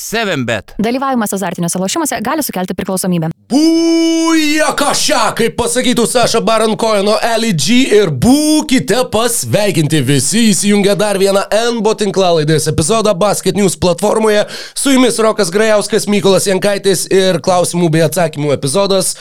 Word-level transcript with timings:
7bet. 0.00 0.74
Dalyvavimas 0.80 1.34
azartiniuose 1.36 1.78
lošimuose 1.78 2.20
gali 2.24 2.42
sukelti 2.42 2.74
priklausomybę. 2.78 3.28
Būja 3.50 4.70
kažką, 4.78 5.20
kaip 5.38 5.56
pasakytų 5.58 6.04
Saša 6.06 6.40
Barankoino 6.46 7.16
LG 7.18 7.80
ir 7.98 8.12
būkite 8.14 9.02
pasveikinti 9.10 10.00
visi 10.06 10.46
įsijungę 10.52 10.94
dar 10.98 11.18
vieną 11.18 11.42
NBO 11.74 11.96
tinklalaidės 11.98 12.68
epizodą 12.70 13.14
Basket 13.18 13.58
News 13.58 13.74
platformoje. 13.80 14.44
Su 14.78 14.94
jumis 14.94 15.18
Rokas 15.18 15.50
Grajauskas, 15.50 16.06
Mykolas 16.06 16.46
Jankaitis 16.46 17.04
ir 17.10 17.40
klausimų 17.42 17.90
bei 17.90 18.06
atsakymų 18.06 18.54
epizodas, 18.54 19.16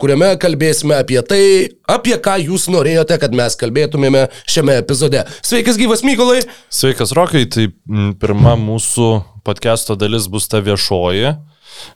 kuriame 0.00 0.32
kalbėsime 0.40 1.00
apie 1.02 1.18
tai, 1.26 1.42
apie 1.90 2.14
ką 2.22 2.38
jūs 2.46 2.70
norėjote, 2.70 3.18
kad 3.20 3.34
mes 3.34 3.58
kalbėtumėme 3.58 4.28
šiame 4.46 4.78
epizode. 4.84 5.26
Sveikas 5.42 5.82
gyvas 5.82 6.06
Mykolai. 6.06 6.44
Sveikas 6.70 7.12
Rokai, 7.18 7.48
tai 7.50 7.72
pirma 8.22 8.54
mūsų 8.60 9.12
podcast'o 9.44 9.96
dalis 10.00 10.24
bus 10.32 10.48
ta 10.48 10.62
viešoji, 10.64 11.34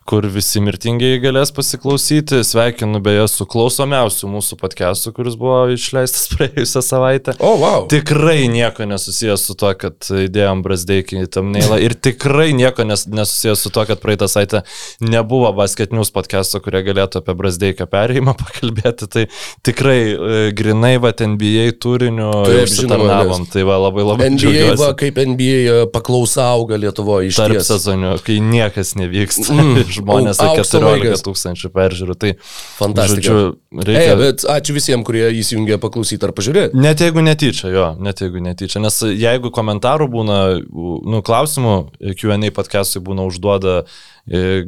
kur 0.08 0.26
visi 0.32 0.60
mirtingieji 0.64 1.20
galės 1.22 1.52
pasiklausyti. 1.54 2.40
Sveikinu 2.46 3.00
beje 3.04 3.26
su 3.30 3.46
klausomiausiu 3.48 4.30
mūsų 4.32 4.58
podcast'u, 4.60 5.12
kuris 5.16 5.36
buvo 5.38 5.60
išleistas 5.74 6.28
praėjusią 6.34 6.82
savaitę. 6.84 7.36
O, 7.38 7.52
oh, 7.52 7.60
wow. 7.62 7.86
Tikrai 7.90 8.48
nieko 8.52 8.86
nesusijęs 8.88 9.44
su 9.48 9.56
to, 9.58 9.72
kad 9.78 10.08
įdėjom 10.24 10.62
Brasdeikį 10.64 11.24
į 11.26 11.30
tamneilą 11.38 11.80
ir 11.84 11.94
tikrai 11.94 12.50
nieko 12.56 12.86
nes, 12.88 13.06
nesusijęs 13.10 13.66
su 13.66 13.72
to, 13.74 13.84
kad 13.88 14.02
praeitą 14.02 14.28
savaitę 14.30 14.62
nebuvo 15.04 15.52
Basket 15.56 15.92
News 15.94 16.12
podcast'o, 16.14 16.62
kurie 16.64 16.82
galėtų 16.86 17.22
apie 17.22 17.36
Brasdeiką 17.38 17.88
perėjimą 17.90 18.36
pakalbėti. 18.42 19.10
Tai 19.12 19.26
tikrai 19.66 19.98
e, 20.08 20.42
grinai 20.56 20.96
va 21.02 21.12
NBA 21.18 21.72
turiniu 21.82 22.30
žinoma, 22.68 23.20
Tai 23.52 23.64
va 23.66 23.76
labai 23.80 24.04
labai 24.06 24.28
NBA, 24.32 24.40
džiaugiuosi. 24.40 24.80
va, 24.80 24.90
kaip 24.98 25.18
NBA 25.32 25.78
paklausa 25.94 26.46
auga 26.54 26.78
Lietuvoje 26.80 27.30
iš 27.30 27.38
Tarp 27.40 27.58
ties. 27.58 27.68
sezonių, 27.70 28.14
kai 28.24 28.38
niekas 28.44 28.94
nevyksta, 28.98 29.48
Mm. 29.48 29.67
Mm. 29.68 29.92
žmonės 29.98 30.40
Au- 30.42 30.52
apie 30.52 30.64
aukso 30.64 30.80
14 30.80 31.04
laikas. 31.04 31.24
tūkstančių 31.26 31.70
peržiūrų. 31.74 32.18
Tai, 32.18 32.34
Fantastika. 32.78 33.20
žodžiu, 33.20 33.56
Reikia... 33.84 34.14
Ei, 34.14 34.16
bet 34.16 34.44
ačiū 34.48 34.72
visiems, 34.72 35.04
kurie 35.04 35.26
įsijungė 35.38 35.76
paklausyti 35.82 36.24
ar 36.24 36.32
pažiūrėti. 36.36 36.78
Net 36.80 37.02
jeigu 37.04 37.20
netyčia, 37.20 37.68
jo, 37.68 37.88
net 38.00 38.22
jeigu 38.24 38.40
netyčia. 38.40 38.80
Nes 38.80 38.96
jeigu 39.04 39.52
komentarų 39.52 40.08
būna, 40.14 40.38
nu, 40.64 41.20
klausimų, 41.24 41.74
QA 42.16 42.38
podcast'ui 42.56 43.04
būna 43.04 43.26
užduoda, 43.28 43.82
e, 43.84 44.08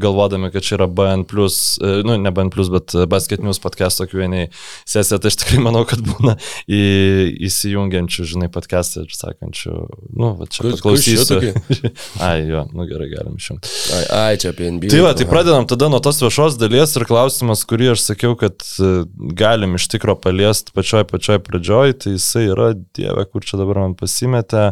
galvodami, 0.01 0.51
kad 0.55 0.65
čia 0.67 0.77
yra 0.79 0.87
BN, 0.87 1.27
e, 1.27 1.91
nu, 2.07 2.17
ne 2.19 2.33
BN, 2.35 2.51
bet 2.73 2.95
Basket 3.11 3.43
News 3.45 3.61
podcast'o 3.63 4.07
QA 4.11 4.47
sesija, 4.89 5.19
tai 5.21 5.33
aš 5.33 5.41
tikrai 5.43 5.61
manau, 5.65 5.85
kad 5.89 6.03
būna 6.05 6.37
į, 6.71 6.81
įsijungiančių, 7.49 8.27
žinai, 8.33 8.51
podcast'ą 8.53 9.05
ir 9.07 9.15
sakančių, 9.17 9.75
nu, 10.17 10.33
va 10.39 10.49
čia 10.51 10.67
paklausysiu. 10.71 11.41
Ai, 12.27 12.47
jo, 12.49 12.65
nu 12.77 12.87
gerai, 12.89 13.11
galim 13.13 13.37
išjungti. 13.41 13.75
Ai, 13.97 14.03
ai, 14.21 14.41
čia 14.41 14.55
apie 14.55 14.71
NBA. 14.73 14.93
Tai 14.93 15.05
va, 15.05 15.13
tai 15.19 15.29
pradedam 15.31 15.69
tada 15.71 15.91
nuo 15.93 16.01
tos 16.05 16.21
viešos 16.23 16.59
dalies 16.61 16.97
ir 16.99 17.07
klausimas, 17.09 17.67
kurį 17.69 17.93
aš 17.95 18.07
sakiau, 18.11 18.37
kad 18.41 18.65
e, 18.81 18.93
galim 19.39 19.77
iš 19.79 19.91
tikro 19.93 20.17
paliesti 20.21 20.75
pačioj 20.77 21.07
pačioj 21.11 21.41
pradžioj, 21.47 21.97
tai 22.05 22.17
jisai 22.17 22.47
yra, 22.51 22.73
dieve, 22.97 23.27
kur 23.31 23.45
čia 23.47 23.61
dabar 23.61 23.85
man 23.85 23.97
pasimetė. 23.99 24.71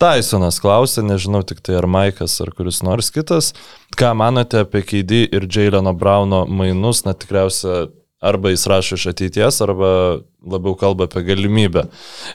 Tysonas 0.00 0.56
klausė, 0.62 1.02
nežinau 1.04 1.42
tik 1.44 1.58
tai 1.60 1.76
ar 1.76 1.84
Maikas 1.90 2.38
ar 2.40 2.54
kuris 2.56 2.80
nors 2.86 3.10
kitas, 3.12 3.52
ką 4.00 4.14
manote 4.16 4.62
apie 4.64 4.80
Keidį 4.86 5.26
ir 5.28 5.44
Jaileno 5.44 5.92
Brauno 5.92 6.46
mainus, 6.48 7.02
na 7.04 7.12
tikriausia, 7.12 7.90
arba 8.24 8.52
jis 8.54 8.64
rašo 8.70 8.96
iš 8.96 9.10
ateities, 9.12 9.60
arba 9.64 9.90
labiau 10.40 10.72
kalba 10.80 11.04
apie 11.08 11.24
galimybę, 11.28 11.84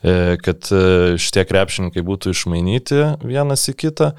e, 0.01 0.13
kad 0.45 0.69
e, 0.69 0.83
šitie 1.21 1.45
krepšininkai 1.49 2.05
būtų 2.05 2.35
išmainyti 2.35 3.01
vienas 3.25 3.65
į 3.71 3.77
kitą. 3.81 4.13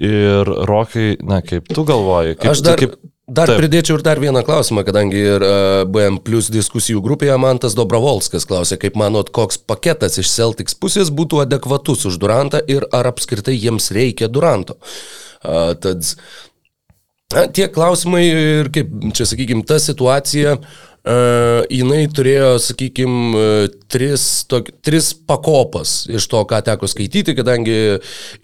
Ir 0.00 0.48
Rokai, 0.70 1.18
na 1.26 1.40
kaip 1.44 1.68
tu 1.68 1.84
galvoji, 1.84 2.36
kaip, 2.38 2.52
Aš 2.54 2.64
dar, 2.64 2.80
kaip, 2.80 2.94
dar 3.30 3.50
taip. 3.50 3.60
pridėčiau 3.62 3.98
ir 3.98 4.04
dar 4.06 4.20
vieną 4.22 4.42
klausimą, 4.46 4.84
kadangi 4.86 5.22
ir 5.36 5.44
uh, 5.46 5.84
BM 5.86 6.18
plus 6.26 6.50
diskusijų 6.52 7.02
grupėje 7.04 7.38
Mantas 7.40 7.76
Dobrovolskas 7.78 8.46
klausė, 8.50 8.78
kaip 8.82 8.98
manot, 9.00 9.32
koks 9.34 9.60
paketas 9.70 10.18
iš 10.20 10.32
Celtics 10.34 10.76
pusės 10.78 11.12
būtų 11.14 11.44
adekvatus 11.46 12.06
už 12.10 12.20
Durantą 12.22 12.62
ir 12.66 12.86
ar 12.96 13.10
apskritai 13.12 13.56
jiems 13.56 13.90
reikia 13.94 14.28
Duranto. 14.28 14.76
Uh, 15.40 15.72
tad 15.80 16.04
na, 17.32 17.46
tie 17.46 17.70
klausimai 17.72 18.24
ir 18.28 18.72
kaip 18.74 18.92
čia, 19.16 19.28
sakykime, 19.30 19.64
ta 19.68 19.78
situacija, 19.82 20.58
uh, 20.58 20.89
jinai 21.70 22.04
turėjo, 22.12 22.50
sakykime, 22.62 23.44
tris, 23.90 24.24
tok, 24.50 24.70
tris 24.84 25.10
pakopas 25.14 26.04
iš 26.10 26.28
to, 26.30 26.42
ką 26.48 26.60
teko 26.66 26.90
skaityti, 26.90 27.34
kadangi 27.38 27.78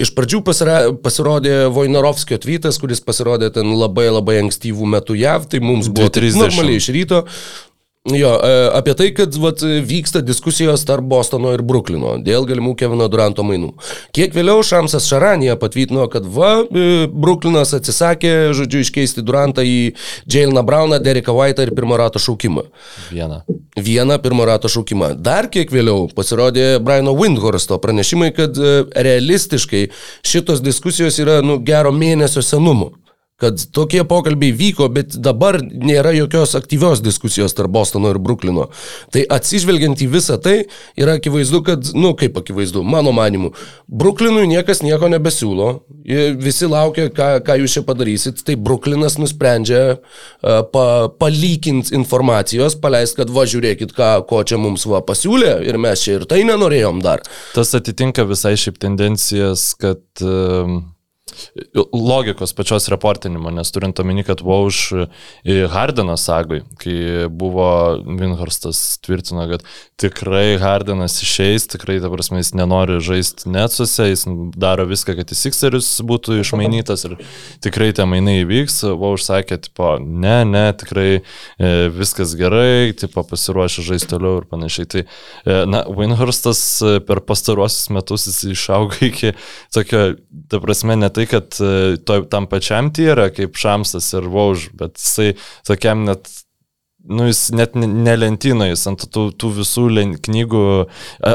iš 0.02 0.12
pradžių 0.16 0.42
pasira, 0.46 0.78
pasirodė 1.04 1.66
Vojnarovskio 1.74 2.40
tvytas, 2.42 2.80
kuris 2.82 3.02
pasirodė 3.04 3.52
ten 3.54 3.70
labai 3.76 4.08
labai 4.10 4.40
ankstyvų 4.44 4.90
metų 4.96 5.18
JAV, 5.20 5.48
tai 5.52 5.62
mums 5.64 5.90
buvo 5.92 6.10
taip 6.10 6.26
2:30. 6.26 6.42
normaliai 6.42 6.82
iš 6.82 6.90
ryto. 6.96 7.24
Jo, 8.14 8.36
e, 8.38 8.70
apie 8.72 8.94
tai, 8.94 9.08
kad 9.14 9.34
vat, 9.42 9.62
vyksta 9.62 10.20
diskusijos 10.22 10.84
tarp 10.86 11.04
Bostono 11.10 11.50
ir 11.56 11.62
Bruklino 11.66 12.12
dėl 12.22 12.44
galimų 12.46 12.76
Kevino 12.78 13.08
Duranto 13.10 13.42
mainų. 13.46 13.72
Kiek 14.14 14.34
vėliau 14.36 14.62
Šamsas 14.62 15.08
Šaranija 15.10 15.56
patvirtino, 15.58 16.04
kad 16.12 16.26
va, 16.30 16.60
e, 16.62 17.08
Bruklinas 17.10 17.74
atsisakė, 17.74 18.52
žodžiu, 18.54 18.84
iškeisti 18.86 19.24
Durantą 19.26 19.64
į 19.66 19.96
Jaileną 20.30 20.62
Brauną, 20.66 21.00
Dereką 21.02 21.34
White'ą 21.34 21.66
ir 21.66 21.74
pirmo 21.74 21.98
rato 21.98 22.22
šaukimą. 22.22 22.62
vieną. 23.10 23.40
Vieną 23.76 24.18
pirmo 24.22 24.46
rato 24.46 24.68
šaukimą. 24.68 25.16
Dar 25.18 25.50
kiek 25.50 25.72
vėliau 25.74 26.06
pasirodė 26.14 26.78
Briano 26.78 27.16
Windhorsto 27.16 27.80
pranešimai, 27.82 28.30
kad 28.36 28.54
e, 28.54 28.84
realistiškai 28.94 29.88
šitos 30.22 30.62
diskusijos 30.62 31.18
yra 31.18 31.40
nu, 31.42 31.58
gero 31.58 31.90
mėnesio 31.90 32.42
senumo. 32.42 32.92
Kad 33.36 33.60
tokie 33.76 34.00
pokalbiai 34.08 34.54
vyko, 34.56 34.86
bet 34.88 35.18
dabar 35.20 35.58
nėra 35.60 36.14
jokios 36.16 36.54
aktyvios 36.56 37.02
diskusijos 37.04 37.52
tarp 37.52 37.68
Bostono 37.74 38.08
ir 38.14 38.18
Bruklino. 38.22 38.70
Tai 39.12 39.26
atsižvelgiant 39.36 40.00
į 40.00 40.08
visą 40.14 40.38
tai, 40.40 40.54
yra 40.96 41.18
akivaizdu, 41.20 41.60
kad, 41.66 41.90
nu 41.92 42.14
kaip 42.16 42.38
akivaizdu, 42.40 42.80
mano 42.80 43.12
manimu, 43.12 43.52
Bruklinui 43.92 44.46
niekas 44.48 44.80
nieko 44.80 45.12
nebesiūlo. 45.12 45.68
Visi 46.40 46.70
laukia, 46.70 47.10
ką, 47.12 47.28
ką 47.44 47.58
jūs 47.60 47.76
čia 47.76 47.84
padarysit. 47.84 48.40
Tai 48.46 48.56
Bruklinas 48.56 49.18
nusprendžia 49.20 49.82
uh, 49.98 50.64
pa, 50.72 50.86
palykinti 51.20 51.92
informacijos, 52.00 52.78
paleist, 52.80 53.18
kad 53.20 53.28
va 53.36 53.44
žiūrėkit, 53.44 53.92
ką, 53.92 54.10
ko 54.32 54.40
čia 54.48 54.56
mums 54.62 54.88
va 54.88 55.04
pasiūlė 55.04 55.58
ir 55.68 55.76
mes 55.76 56.08
čia 56.08 56.22
ir 56.22 56.28
tai 56.30 56.40
nenorėjom 56.48 57.04
dar. 57.04 57.20
Tas 57.52 57.76
atitinka 57.76 58.24
visai 58.24 58.56
šiaip 58.56 58.80
tendencijas, 58.80 59.74
kad 59.76 60.24
um, 60.24 60.86
logikos 61.92 62.54
pačios 62.56 62.88
reportinimo, 62.92 63.50
nes 63.54 63.72
turint 63.74 64.00
omeny, 64.02 64.24
kad 64.26 64.42
buvo 64.44 64.66
už 64.70 65.08
Hardeno 65.72 66.16
sagui, 66.20 66.62
kai 66.82 67.26
buvo 67.30 67.68
Winhorstas 68.06 68.98
tvirtino, 69.04 69.46
kad 69.50 69.64
tikrai 70.00 70.58
Hardenas 70.60 71.18
išeis, 71.22 71.68
tikrai, 71.72 71.98
ta 72.02 72.10
prasme, 72.12 72.40
jis 72.42 72.52
nenori 72.56 72.98
žaisti 73.04 73.50
netsuose, 73.52 74.10
jis 74.10 74.26
daro 74.56 74.86
viską, 74.88 75.16
kad 75.18 75.32
į 75.32 75.38
Sixerius 75.38 75.88
būtų 76.06 76.40
išmainytas 76.42 77.06
ir 77.08 77.16
tikrai 77.64 77.92
tie 77.96 78.06
mainai 78.08 78.40
įvyks, 78.42 78.82
buvo 78.92 79.14
užsakė, 79.16 79.58
tipo, 79.66 79.94
ne, 80.00 80.38
ne, 80.48 80.66
tikrai 80.76 81.08
e, 81.16 81.70
viskas 81.94 82.34
gerai, 82.38 82.92
tipo, 82.98 83.24
pasiruošę 83.26 83.84
žaisti 83.86 84.12
toliau 84.12 84.42
ir 84.42 84.48
panašiai. 84.50 84.90
Tai, 84.92 85.04
e, 85.06 85.58
na, 85.70 85.82
Winhorstas 85.88 86.62
e, 86.82 86.96
per 87.06 87.22
pastaruosius 87.26 87.90
metus 87.94 88.28
jis 88.30 88.42
išaugo 88.52 89.00
iki 89.06 89.34
tokio, 89.74 90.04
ta 90.50 90.60
prasme, 90.62 90.98
ne 91.00 91.10
tai, 91.12 91.25
kad 91.30 91.58
e, 91.60 91.96
to, 92.06 92.22
tam 92.32 92.48
pačiam 92.50 92.90
tyra 92.94 93.28
kaip 93.34 93.58
Šamsas 93.58 94.12
ir 94.16 94.28
Vauž, 94.32 94.70
bet 94.76 94.98
jisai 95.00 95.34
tokiam 95.68 96.04
net 96.08 96.30
nu, 97.06 97.26
jis 97.28 97.50
net 97.54 97.74
ne- 97.78 97.86
ne 97.86 98.14
lentynoje, 98.18 98.74
jis 98.74 98.86
ant 98.90 99.04
tų, 99.14 99.28
tų 99.38 99.52
visų 99.60 99.84
len, 99.94 100.14
knygų, 100.18 100.62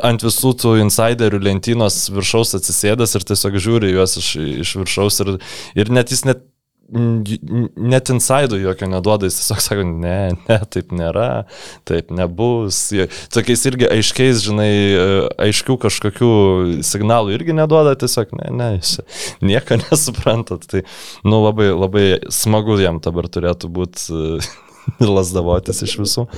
ant 0.03 0.25
visų 0.25 0.53
tų 0.59 0.73
insiderių 0.83 1.39
lentynos 1.47 2.03
viršaus 2.11 2.55
atsisėdęs 2.59 3.15
ir 3.15 3.27
tiesiog 3.31 3.59
žiūri 3.67 3.93
juos 3.95 4.17
iš, 4.19 4.31
iš 4.65 4.75
viršaus 4.81 5.21
ir, 5.23 5.35
ir 5.79 5.93
net 5.95 6.11
jis 6.11 6.25
net 6.27 6.43
net 6.91 8.11
insidų 8.11 8.59
jokio 8.61 8.89
neduoda, 8.91 9.27
jis 9.29 9.39
tiesiog 9.39 9.61
sako, 9.63 9.85
ne, 9.87 10.15
ne, 10.49 10.57
taip 10.73 10.91
nėra, 10.95 11.45
taip 11.87 12.11
nebus. 12.15 12.79
Tokiais 13.33 13.63
irgi 13.69 13.87
aiškiais, 13.87 14.43
žinai, 14.45 14.71
e, 14.71 15.05
aiškių 15.47 15.77
kažkokių 15.85 16.31
signalų 16.85 17.35
irgi 17.37 17.55
neduoda, 17.55 17.95
tiesiog, 17.99 18.35
ne, 18.41 18.51
ne, 18.57 18.69
jūs 18.79 18.99
nieko 19.45 19.79
nesuprantat. 19.85 20.67
Tai, 20.71 20.83
nu, 21.27 21.41
labai, 21.45 21.71
labai 21.71 22.05
smagu 22.33 22.79
jam 22.81 23.01
dabar 23.03 23.31
turėtų 23.31 23.71
būti 23.71 24.21
lasdavotis 25.15 25.83
iš 25.87 25.97
visų. 26.03 26.29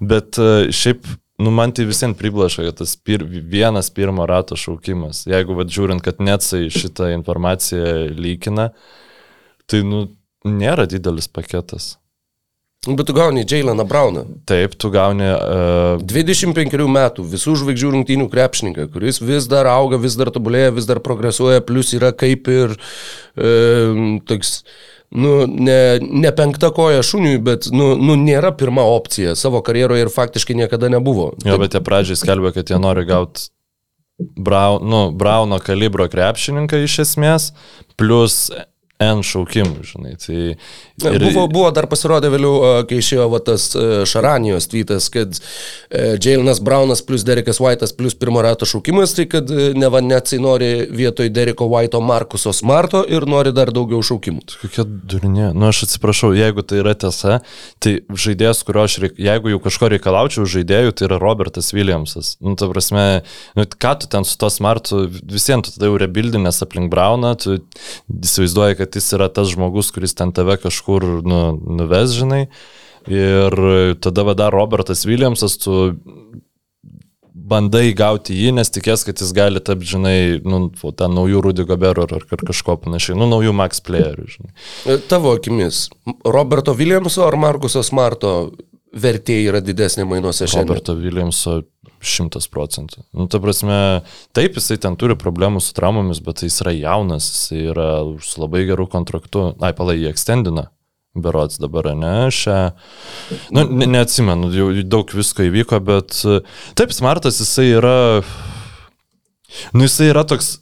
Bet 0.00 0.40
e, 0.40 0.68
šiaip 0.74 1.06
Nu, 1.38 1.52
man 1.54 1.70
tai 1.70 1.84
visiems 1.86 2.18
priblašo, 2.18 2.64
kad 2.66 2.80
tas 2.80 2.96
pir, 2.98 3.22
vienas 3.22 3.92
pirmo 3.94 4.24
rato 4.26 4.56
šaukimas. 4.58 5.20
Jeigu, 5.30 5.54
vad, 5.54 5.70
žiūrint, 5.70 6.02
kad 6.02 6.18
Netsai 6.18 6.64
šitą 6.74 7.12
informaciją 7.14 8.08
lygina, 8.18 8.72
tai, 9.70 9.84
nu, 9.86 10.06
nėra 10.48 10.88
didelis 10.90 11.28
paketas. 11.30 11.96
Bet 12.86 13.06
tu 13.06 13.12
gauni 13.12 13.42
Jaileną 13.42 13.84
Brauną. 13.84 14.24
Taip, 14.46 14.74
tu 14.78 14.90
gauni... 14.94 15.26
Uh, 15.26 16.02
25 16.06 16.76
metų 16.86 17.24
visų 17.26 17.56
žvaigždžių 17.58 17.90
rungtynių 17.96 18.28
krepšininką, 18.30 18.86
kuris 18.94 19.18
vis 19.18 19.48
dar 19.50 19.66
auga, 19.66 19.98
vis 19.98 20.14
dar 20.16 20.30
tobulėja, 20.32 20.70
vis 20.76 20.86
dar 20.86 21.02
progresuoja, 21.02 21.64
plus 21.66 21.90
yra 21.98 22.12
kaip 22.14 22.46
ir 22.52 22.76
e, 23.34 23.50
toks, 24.30 24.62
nu, 25.10 25.34
ne, 25.50 25.98
ne 25.98 26.32
penkta 26.38 26.70
koja 26.74 27.02
šuniui, 27.02 27.42
bet, 27.42 27.66
nu, 27.74 27.90
nu, 27.98 28.14
nėra 28.14 28.54
pirma 28.56 28.86
opcija 28.86 29.34
savo 29.36 29.60
karjeroje 29.66 30.06
ir 30.06 30.14
faktiškai 30.14 30.56
niekada 30.62 30.92
nebuvo. 30.94 31.32
jo, 31.42 31.58
bet 31.58 31.74
jie 31.74 31.82
pradžiai 31.82 32.22
skelbė, 32.22 32.54
kad 32.56 32.70
jie 32.70 32.78
nori 32.80 33.04
gauti 33.10 33.50
Brau, 34.18 34.78
nu, 34.82 35.08
Brauno 35.14 35.60
kalibro 35.62 36.08
krepšininką 36.10 36.80
iš 36.86 37.00
esmės, 37.04 37.52
plus 37.98 38.48
N 38.98 39.22
šaukimų, 39.22 39.84
žinai. 39.86 40.16
Tai 40.18 40.38
Ir... 40.98 41.22
Buvo, 41.22 41.44
buvo 41.46 41.68
dar 41.70 41.86
pasirodę 41.86 42.26
vėliau, 42.32 42.82
kai 42.90 42.98
išėjo 42.98 43.28
va, 43.30 43.38
tas 43.44 43.68
Šaranijos 44.10 44.66
tweetas, 44.66 45.06
kad 45.14 45.36
e, 45.38 46.16
Jailenas 46.18 46.58
Braunas 46.64 47.04
plus 47.06 47.22
Derekas 47.26 47.60
White'as 47.62 47.92
plus 47.94 48.16
pirmo 48.18 48.42
rato 48.42 48.66
šaukimas, 48.66 49.14
tai 49.14 49.28
kad 49.30 49.46
e, 49.46 49.68
neva 49.78 50.00
neatsai 50.02 50.40
nori 50.42 50.70
vietoj 50.90 51.30
Dereko 51.30 51.68
White'o 51.70 52.00
Markuso 52.02 52.50
Smarto 52.56 53.04
ir 53.06 53.28
nori 53.30 53.52
dar 53.54 53.70
daugiau 53.74 54.02
šaukimų. 54.02 54.42
kokia 54.64 54.82
durinė. 54.88 55.52
Nu, 55.54 55.68
aš 55.70 55.84
atsiprašau, 55.86 56.32
jeigu 56.34 56.66
tai 56.66 56.80
yra 56.82 56.96
tiesa, 56.98 57.38
tai 57.78 57.94
žaidėjas, 58.10 58.64
kurio 58.66 58.82
aš, 58.88 58.98
reik... 59.04 59.22
jeigu 59.28 59.54
jau 59.54 59.62
kažko 59.68 59.92
reikalaučiau 59.94 60.48
žaidėjų, 60.50 60.96
tai 60.98 61.06
yra 61.06 61.20
Robertas 61.22 61.70
Williamsas. 61.76 62.34
Nu, 62.42 62.56
ta 62.58 62.66
prasme, 62.72 63.06
nu, 63.54 63.68
ką 63.70 63.94
tu 64.02 64.10
ten 64.10 64.26
su 64.26 64.34
to 64.42 64.50
smartu, 64.50 65.04
visiems 65.22 65.70
tu 65.70 65.76
tada 65.78 65.92
jau 65.92 66.02
rebildinės 66.02 66.58
aplink 66.66 66.90
Brauną, 66.90 67.36
tu 67.38 67.60
įsivaizduoji, 68.10 68.80
kad 68.82 68.87
jis 68.96 69.12
yra 69.18 69.28
tas 69.32 69.50
žmogus, 69.52 69.90
kuris 69.92 70.16
ten 70.16 70.32
tave 70.32 70.56
kažkur 70.62 71.04
nu, 71.26 71.40
nuves, 71.80 72.16
žinai. 72.16 72.46
Ir 73.08 73.54
tada 74.04 74.24
vada 74.26 74.50
Robertas 74.52 75.06
Williamsas, 75.08 75.56
tu 75.60 75.88
bandai 77.48 77.92
gauti 77.96 78.36
jį, 78.36 78.52
nes 78.58 78.70
tikės, 78.72 79.04
kad 79.06 79.20
jis 79.20 79.32
gali 79.36 79.62
tapti, 79.64 79.88
žinai, 79.94 80.16
nu, 80.44 80.66
ten 80.96 81.14
naujų 81.16 81.42
Rudy 81.44 81.66
Gobero 81.68 82.04
ar, 82.04 82.16
ar 82.18 82.44
kažko 82.50 82.78
panašiai, 82.84 83.16
nu, 83.18 83.28
naujų 83.30 83.54
Max 83.56 83.82
playerių, 83.84 84.26
žinai. 84.34 84.52
E, 84.84 84.98
Tavo 85.10 85.32
akimis, 85.38 85.86
Roberto 86.26 86.74
Williamso 86.78 87.24
ar 87.26 87.38
Markuso 87.40 87.84
Smarto 87.86 88.34
vertė 88.98 89.40
yra 89.48 89.62
didesnė 89.64 90.06
mainuose 90.08 90.48
šiandien? 90.48 90.68
Roberto 90.74 90.96
Williamso 90.98 91.60
šimtas 92.04 92.48
procentų. 92.52 93.02
Nu, 93.16 93.26
ta 93.30 93.40
prasme, 93.42 93.78
taip, 94.36 94.58
jisai 94.58 94.78
ten 94.82 94.96
turi 95.00 95.16
problemų 95.18 95.62
su 95.64 95.74
traumomis, 95.76 96.20
bet 96.24 96.44
jis 96.46 96.60
yra 96.64 96.74
jaunas, 96.76 97.28
jisai 97.32 97.62
yra 97.72 97.88
su 98.24 98.42
labai 98.42 98.64
geru 98.68 98.88
kontraktu. 98.90 99.52
Ai, 99.62 99.74
palai, 99.76 99.98
jį 100.02 100.12
ekstendina. 100.12 100.68
Berots 101.18 101.58
dabar, 101.58 101.88
ne, 101.98 102.28
šią. 102.34 102.58
Nu, 103.56 103.64
ne, 103.72 103.88
neatsimenu, 103.90 104.52
jau 104.54 104.68
daug 104.86 105.10
visko 105.16 105.46
įvyko, 105.48 105.80
bet 105.82 106.20
taip, 106.78 106.94
smartas 106.94 107.40
jisai 107.42 107.70
yra. 107.80 107.98
Nu, 109.72 109.86
jisai 109.88 110.12
yra 110.12 110.26
toks 110.28 110.58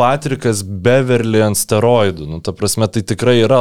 Patrikas 0.00 0.62
Beverly 0.64 1.42
ant 1.44 1.58
steroidų. 1.60 2.26
Nu, 2.30 2.40
ta 2.44 2.54
prasme, 2.56 2.88
tai 2.88 3.02
tikrai 3.06 3.36
yra 3.44 3.60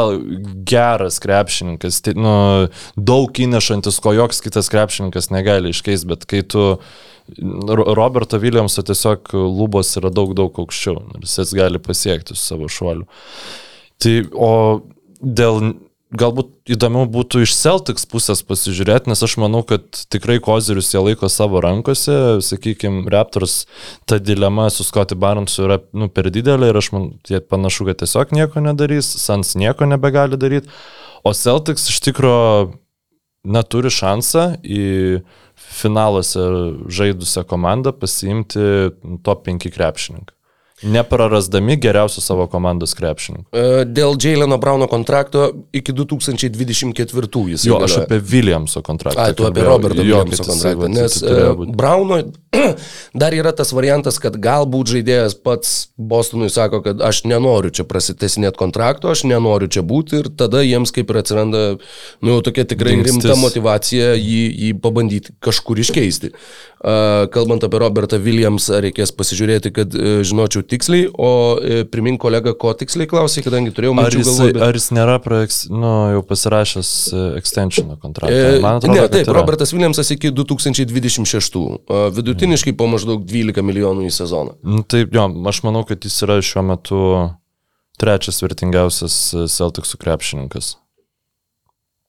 geras 0.70 1.20
krepšininkas, 1.24 2.00
tai, 2.06 2.16
nu, 2.16 2.34
daug 2.96 3.44
įnešantis, 3.44 4.00
ko 4.04 4.16
joks 4.16 4.40
kitas 4.46 4.72
krepšininkas 4.72 5.32
negali 5.36 5.74
iškeisti, 5.74 6.10
bet 6.14 6.24
kai 6.30 6.44
tu 6.48 6.72
Ro- 7.38 7.94
Roberto 7.94 8.40
Williamso 8.42 8.82
tiesiog 8.86 9.34
lubos 9.38 9.92
yra 10.00 10.10
daug, 10.14 10.32
daug 10.38 10.56
aukščiau 10.64 11.04
ir 11.20 11.28
jis 11.28 11.54
gali 11.58 11.82
pasiekti 11.84 12.34
su 12.34 12.42
savo 12.42 12.70
šuoliu. 12.72 13.06
Tai, 14.00 14.16
o 14.34 14.52
dėl 15.20 15.76
galbūt 16.18 16.72
įdomiau 16.74 17.06
būtų 17.10 17.44
iš 17.46 17.54
Celtics 17.54 18.08
pusės 18.10 18.42
pasižiūrėti, 18.46 19.12
nes 19.12 19.22
aš 19.26 19.36
manau, 19.42 19.62
kad 19.68 19.86
tikrai 20.10 20.40
kozirius 20.42 20.90
jie 20.94 21.02
laiko 21.04 21.30
savo 21.30 21.62
rankose, 21.62 22.40
sakykime, 22.46 23.06
Raptors 23.14 23.64
ta 24.10 24.18
dilema 24.18 24.70
su 24.74 24.86
Scotty 24.88 25.18
Barnesu 25.20 25.68
yra 25.68 25.80
nu, 25.94 26.10
per 26.10 26.32
didelė 26.34 26.72
ir 26.72 26.82
aš 26.82 26.92
manau, 26.96 27.12
jie 27.30 27.42
panašu, 27.46 27.86
kad 27.90 28.02
tiesiog 28.02 28.34
nieko 28.34 28.64
nedarys, 28.66 29.12
Sans 29.22 29.54
nieko 29.60 29.86
nebegali 29.90 30.40
daryti, 30.40 30.72
o 31.22 31.36
Celtics 31.38 31.90
iš 31.94 32.02
tikrųjų 32.08 32.72
neturi 33.50 33.92
šansą 33.94 34.48
į 34.66 34.88
finaluose 35.80 36.42
žaidusią 36.90 37.46
komandą 37.48 37.94
pasiimti 37.96 38.90
top 39.24 39.46
5 39.46 39.70
krepšininką. 39.76 40.39
Neprarasdami 40.84 41.76
geriausių 41.82 42.22
savo 42.24 42.46
komandos 42.52 42.94
krepšininkų. 42.96 43.50
E, 43.52 43.84
Dėl 43.90 44.16
Jaileno 44.22 44.56
Brauno 44.62 44.88
kontrakto 44.88 45.50
iki 45.76 45.92
2024 45.96 47.44
jis 47.52 47.66
Jo, 47.68 47.82
aš 47.84 47.98
apie 48.06 48.20
Williamso 48.24 48.82
kontraktą. 48.86 49.26
A, 49.28 49.34
tu 49.36 49.48
apie. 49.48 49.64
Roberto 49.68 50.00
Williamso 50.02 50.46
kontraktą. 50.48 50.88
Nes 50.94 51.20
e. 51.24 51.36
Brauno 51.76 52.22
dar 53.22 53.36
yra 53.36 53.52
tas 53.56 53.74
variantas, 53.76 54.22
kad 54.24 54.38
galbūt 54.40 54.94
žaidėjas 54.96 55.36
pats 55.44 55.74
Bostonui 56.00 56.48
sako, 56.54 56.80
kad 56.86 57.04
aš 57.04 57.26
nenoriu 57.28 57.74
čia 57.76 57.84
prasitesinėti 57.90 58.60
kontrakto, 58.60 59.12
aš 59.12 59.26
nenoriu 59.28 59.68
čia 59.68 59.84
būti 59.86 60.22
ir 60.24 60.32
tada 60.40 60.64
jiems 60.64 60.96
kaip 60.96 61.12
ir 61.12 61.22
atsiranda, 61.22 61.66
nu, 62.24 62.34
jau 62.38 62.46
tokia 62.48 62.64
tikrai 62.70 62.96
Dingstis. 62.96 63.20
rimta 63.20 63.36
motivacija 63.42 64.14
jį, 64.16 64.42
jį 64.70 64.72
pabandyti 64.80 65.36
kažkur 65.44 65.84
iškeisti. 65.84 66.32
E, 66.32 66.98
Kalbant 67.36 67.68
apie 67.68 67.84
Robertą 67.84 68.20
Williamsą, 68.24 68.80
reikės 68.88 69.12
pasižiūrėti, 69.16 69.74
kad 69.76 70.00
žinočiau 70.24 70.64
tiksliai, 70.70 71.08
o 71.18 71.30
e, 71.62 71.82
primink 71.90 72.22
kolega, 72.22 72.54
ko 72.58 72.72
tiksliai 72.78 73.10
klausai, 73.10 73.44
kadangi 73.46 73.74
turėjau 73.76 73.96
minčių 73.98 74.24
galvoje. 74.24 74.54
bet- 74.56 74.64
ar 74.68 74.78
jis 74.80 74.88
nėra 74.96 75.18
praeks, 75.24 75.58
nu, 75.74 75.92
jau 76.16 76.22
pasirašęs 76.30 76.92
e, 77.14 77.24
extensiono 77.42 77.98
kontraktą? 78.02 78.38
E, 78.56 78.60
Man 78.64 78.80
atrodo, 78.80 78.96
ne, 79.02 79.08
taip, 79.12 79.28
yra. 79.28 79.38
Robertas 79.42 79.74
Williamsas 79.76 80.12
iki 80.16 80.32
2026. 80.32 81.60
A, 81.90 82.10
Vidutiniškai 82.16 82.74
po 82.78 82.88
maždaug 82.92 83.26
12 83.26 83.62
milijonų 83.66 84.08
į 84.08 84.14
sezoną. 84.14 84.56
Nu, 84.64 84.84
Taip, 84.90 85.14
jo, 85.14 85.28
aš 85.52 85.64
manau, 85.68 85.84
kad 85.90 86.06
jis 86.06 86.18
yra 86.26 86.40
šiuo 86.46 86.64
metu 86.70 87.02
trečias 88.00 88.40
vertingiausias 88.44 89.18
Celticsų 89.52 89.98
krepšininkas. 90.00 90.76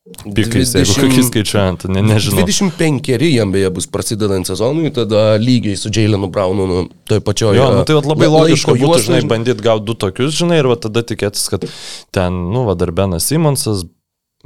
Pikais, 0.08 0.70
jeigu 0.73 0.94
20 0.94 1.02
kokį 1.05 1.23
skaičiuojant, 1.26 1.82
ne, 1.93 2.00
nežinau. 2.02 2.41
25 2.49 3.26
jam 3.35 3.50
beje 3.52 3.69
bus 3.76 3.87
prasidedant 3.93 4.49
sezonui, 4.49 4.88
tada 4.97 5.37
lygiai 5.38 5.76
su 5.76 5.93
Jailenu 5.93 6.31
Braunu, 6.32 6.64
nu, 6.67 6.79
toj 7.05 7.20
pačioje. 7.26 7.61
Jo, 7.61 7.69
nu, 7.76 7.85
tai 7.85 7.99
vat 7.99 8.08
labai 8.08 8.31
la- 8.31 8.41
logiška 8.47 8.73
būtų, 8.73 8.81
juostoj. 8.87 9.05
žinai, 9.11 9.20
bandyti 9.29 9.67
gauti 9.67 9.85
du 9.91 9.94
tokius, 10.00 10.32
žinai, 10.41 10.62
ir 10.64 10.70
va 10.73 10.79
tada 10.81 11.05
tikėtis, 11.05 11.44
kad 11.52 11.69
ten, 12.17 12.41
nu, 12.55 12.64
va, 12.64 12.75
dar 12.81 12.94
Benas 12.97 13.29
Simonsas, 13.29 13.85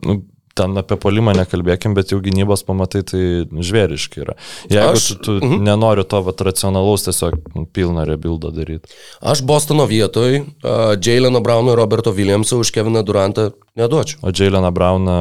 nu, 0.02 0.18
ten 0.54 0.78
apie 0.78 0.96
polimą 1.00 1.34
nekalbėkim, 1.36 1.94
bet 1.96 2.12
jau 2.14 2.20
gynybos 2.22 2.64
pamatai 2.66 3.02
tai 3.06 3.22
žvėriški 3.50 4.22
yra. 4.24 4.36
Jeigu 4.70 4.94
Aš- 4.94 5.08
tu, 5.12 5.18
tu 5.26 5.36
mhm. 5.40 5.64
nenori 5.66 6.06
to 6.08 6.22
va, 6.26 6.34
racionalaus 6.48 7.06
tiesiog 7.08 7.38
pilną 7.74 8.06
rebuildą 8.08 8.52
daryti. 8.54 8.94
Aš 9.20 9.42
Bostono 9.46 9.86
vietoj 9.90 10.40
uh, 10.40 10.94
Jaileno 10.94 11.42
Brauno 11.44 11.74
ir 11.74 11.80
Roberto 11.82 12.14
Williamso 12.14 12.60
už 12.62 12.72
Keviną 12.74 13.04
Durantą 13.06 13.50
neduočiau. 13.78 14.22
O 14.22 14.32
Jaileną 14.34 14.70
Brauną 14.74 15.18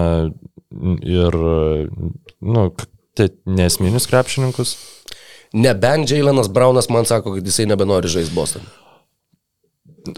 ir, 1.02 1.38
nu, 2.42 2.68
tai 3.18 3.30
nesminius 3.46 4.08
krepšininkus. 4.10 4.78
Nebent 5.54 6.10
Jailenas 6.10 6.50
Braunas 6.50 6.90
man 6.90 7.06
sako, 7.06 7.36
kad 7.36 7.46
jisai 7.46 7.68
nebenori 7.70 8.10
žaisti 8.10 8.34
Bostoną. 8.34 8.70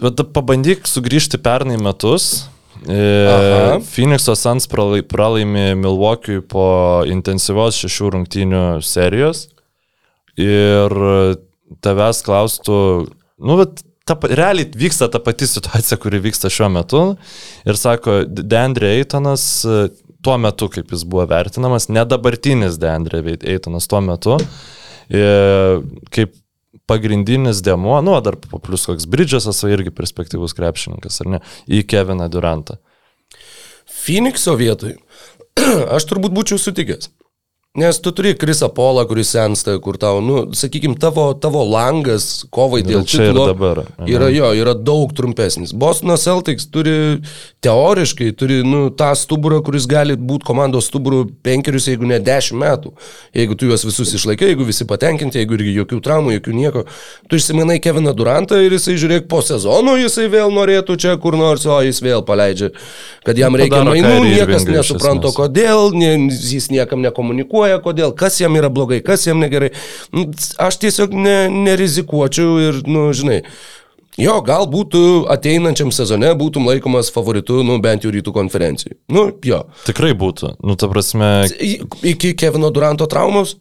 Bet 0.00 0.18
pabandyk 0.34 0.88
sugrįžti 0.90 1.38
pernai 1.38 1.76
metus. 1.78 2.48
Aha. 2.84 3.76
E, 3.76 3.80
Phoenix'o 3.88 4.34
Suns 4.36 4.68
pralai- 4.70 5.02
pralaimi 5.06 5.72
Milwaukee'ui 5.80 6.44
po 6.46 6.66
intensyvios 7.08 7.78
šešių 7.82 8.10
rungtynių 8.14 8.62
serijos. 8.84 9.46
Ir 10.36 10.92
tavęs 11.82 12.20
klaustų, 12.26 12.78
nu, 13.42 13.56
bet 13.58 13.80
ta, 14.06 14.14
realiai 14.22 14.68
vyksta 14.76 15.08
ta 15.10 15.18
pati 15.24 15.48
situacija, 15.48 15.98
kuri 15.98 16.20
vyksta 16.28 16.50
šiuo 16.52 16.68
metu. 16.70 17.04
Ir 17.66 17.78
sako, 17.80 18.20
Deandre 18.28 18.92
Eitonas 19.00 19.46
e, 19.66 19.88
tuo 20.22 20.36
metu, 20.42 20.68
kaip 20.72 20.92
jis 20.94 21.04
buvo 21.08 21.26
vertinamas, 21.30 21.88
ne 21.88 22.04
dabartinis 22.06 22.78
Deandre 22.82 23.22
Eitonas 23.40 23.88
tuo 23.90 24.00
metu, 24.04 24.36
e, 25.10 25.24
kaip 26.14 26.34
pagrindinis 26.86 27.62
demo, 27.66 27.98
nu, 28.02 28.14
dar 28.22 28.38
plus 28.38 28.86
koks 28.86 29.08
Bridgesas, 29.10 29.62
o 29.64 29.70
irgi 29.70 29.92
perspektyvus 29.94 30.54
krepšininkas, 30.56 31.20
ar 31.24 31.32
ne, 31.36 31.42
į 31.66 31.82
Keviną 31.90 32.28
Durantą. 32.32 32.78
Phoenixo 33.86 34.56
vietoj 34.58 34.96
aš 35.96 36.08
turbūt 36.10 36.34
būčiau 36.36 36.60
sutikęs. 36.62 37.10
Nes 37.76 37.98
tu 38.00 38.12
turi 38.16 38.32
Krisą 38.38 38.70
Polą, 38.72 39.04
kuris 39.04 39.30
sensta, 39.34 39.74
kur 39.84 39.98
tau, 40.00 40.22
nu, 40.24 40.46
sakykime, 40.56 40.96
tavo, 41.00 41.26
tavo 41.36 41.60
langas 41.68 42.46
kovai 42.48 42.80
dėl 42.86 43.02
titulo 43.04 43.50
dabar, 43.50 43.82
yra 44.08 44.30
jo, 44.32 44.48
yra 44.56 44.72
daug 44.72 45.12
trumpesnis. 45.12 45.74
Bostono 45.76 46.16
Celtics 46.16 46.70
turi 46.72 47.20
teoriškai, 47.60 48.30
turi, 48.38 48.62
nu, 48.64 48.86
tą 48.96 49.10
stuburą, 49.18 49.58
kuris 49.66 49.84
gali 49.90 50.16
būti 50.16 50.48
komandos 50.48 50.88
stuburų 50.88 51.26
penkerius, 51.44 51.90
jeigu 51.90 52.08
ne 52.08 52.16
dešimt 52.22 52.62
metų. 52.62 52.94
Jeigu 53.36 53.58
tu 53.60 53.68
juos 53.68 53.84
visus 53.84 54.14
išlaikai, 54.16 54.54
jeigu 54.54 54.64
visi 54.64 54.88
patenkinti, 54.88 55.42
jeigu 55.42 55.58
irgi 55.58 55.76
jokių 55.82 56.00
traumų, 56.08 56.32
jokių 56.38 56.56
nieko. 56.56 56.86
Tu 57.28 57.42
išsiminai 57.42 57.76
Keviną 57.84 58.16
Durantą 58.16 58.62
ir 58.64 58.72
jisai 58.78 58.96
žiūrėk 59.02 59.28
po 59.28 59.42
sezono, 59.44 59.98
jisai 60.00 60.30
vėl 60.32 60.54
norėtų 60.54 60.96
čia 61.02 61.18
kur 61.20 61.36
nors, 61.36 61.68
o 61.68 61.82
jis 61.84 62.00
vėl 62.00 62.24
paleidžia, 62.24 62.72
kad 63.26 63.36
jam 63.36 63.58
reikia 63.58 63.82
Padaro 63.82 63.92
mainų, 63.92 64.32
niekas 64.32 64.64
esmės. 64.64 64.94
kodėl, 65.36 65.92
jis 66.32 66.70
niekam 66.72 67.04
nekomunikuoja, 67.04 67.65
kodėl, 67.84 68.14
kas 68.16 68.40
jam 68.40 68.56
yra 68.58 68.70
blogai, 68.72 69.02
kas 69.04 69.26
jam 69.28 69.42
negerai. 69.42 69.72
Nu, 70.14 70.28
Aš 70.62 70.78
tiesiog 70.82 71.14
ne, 71.16 71.36
nerizikuočiau 71.52 72.56
ir, 72.62 72.80
nu, 72.88 73.08
žinai. 73.16 73.42
Jo, 74.16 74.38
galbūt 74.40 74.94
ateinančiam 75.28 75.90
sezone 75.92 76.30
būtum 76.40 76.64
laikomas 76.70 77.10
favoritu, 77.12 77.60
nu, 77.66 77.76
bent 77.84 78.06
jau 78.06 78.12
rytų 78.14 78.32
konferencijai. 78.32 78.96
Nu, 79.12 79.28
jo. 79.44 79.66
Tikrai 79.84 80.14
būtų. 80.16 80.54
Nu, 80.64 80.78
ta 80.80 80.88
prasme, 80.88 81.28
Iki 82.14 82.32
Kevino 82.40 82.72
Duranto 82.72 83.04
traumos 83.12 83.58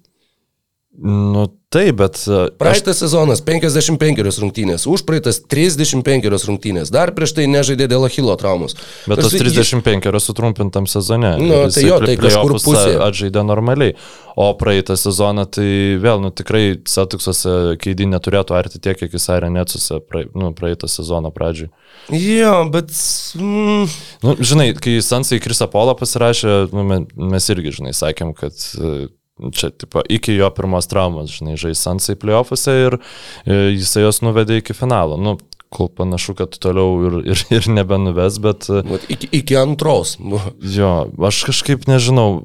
nu 0.98 1.46
taip, 1.76 1.98
bet... 2.00 2.16
e, 2.28 2.38
Aš, 2.46 2.52
Praeitas 2.62 3.00
sezonas 3.04 3.42
55 3.44 4.22
rungtynės, 4.40 4.86
užpraeitas 4.88 5.42
35 5.52 6.30
rungtynės, 6.48 6.92
dar 6.94 7.12
prieš 7.18 7.34
tai 7.36 7.48
nežaidė 7.52 7.88
dėl 7.92 8.06
Achilo 8.08 8.36
traumos. 8.40 8.78
bet 9.10 9.20
tas 9.20 9.34
Nors 9.34 9.36
jis- 9.36 9.74
35 9.76 10.08
yra 10.12 10.22
sutrumpintam 10.24 10.88
sezone. 10.88 11.34
Nu, 11.42 11.66
tai 11.68 11.84
jo, 11.84 11.98
tai 12.00 12.16
kažkur 12.16 12.54
playoffus 12.56 12.68
pusėje. 12.70 13.02
Atžaidė 13.04 13.44
normaliai. 13.44 13.98
O 14.40 14.50
praeitą 14.60 14.96
sezoną 15.00 15.46
tai 15.48 15.68
vėl, 16.04 16.20
nu 16.24 16.32
tikrai 16.36 16.78
Satuksuose 16.92 17.76
keidį 17.80 18.08
neturėtų 18.14 18.56
arti 18.58 18.80
tiek, 18.84 18.98
kiek 19.00 19.14
jis 19.16 19.28
arė 19.32 19.48
Netsuose 19.52 20.00
prae, 20.04 20.26
nu, 20.36 20.50
praeitą 20.56 20.88
sezoną 20.92 21.32
pradžiui. 21.36 21.70
Jo, 22.12 22.56
bet... 22.72 22.92
Mm, 23.40 23.88
Nu, 24.24 24.36
žinai, 24.40 24.72
kai 24.80 24.98
Sansai 25.04 25.40
Krisa 25.44 25.68
Polą 25.72 25.96
pasirašė, 26.00 26.56
nu, 26.76 26.84
me- 26.88 27.04
mes 27.36 27.48
irgi, 27.52 27.72
žinai, 27.80 27.94
sakėm, 27.96 28.32
kad 28.36 28.56
e, 28.80 29.08
čia, 29.52 29.70
tipo, 29.70 30.02
iki 30.10 30.36
jo 30.36 30.50
pirmos 30.56 30.88
traumos, 30.88 31.34
žinai, 31.36 31.58
žais 31.60 31.82
Sansai 31.82 32.16
playoffuose 32.20 32.76
ir 32.86 32.98
e, 32.98 33.58
jisai 33.76 34.06
jos 34.06 34.22
nuvedė 34.24 34.62
iki 34.62 34.76
finalo. 34.78 35.20
Nu, 35.20 35.36
kol 35.76 35.90
panašu, 35.92 36.38
kad 36.40 36.56
toliau 36.62 37.02
ir, 37.08 37.18
ir, 37.34 37.44
ir 37.58 37.68
nebenuves, 37.72 38.40
bet 38.44 38.70
e, 38.72 38.84
vat 38.88 39.10
iki, 39.12 39.30
iki 39.42 39.60
antros. 39.60 40.16
Nu, 40.24 40.40
jo, 40.78 40.94
aš 41.28 41.44
kažkaip 41.52 41.88
nežinau, 41.92 42.40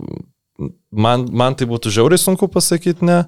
man, 0.91 1.29
man 1.31 1.59
tai 1.59 1.71
būtų 1.71 1.95
žiauriai 1.95 2.21
sunku 2.21 2.51
pasakyti 2.51 3.07
ne. 3.07 3.23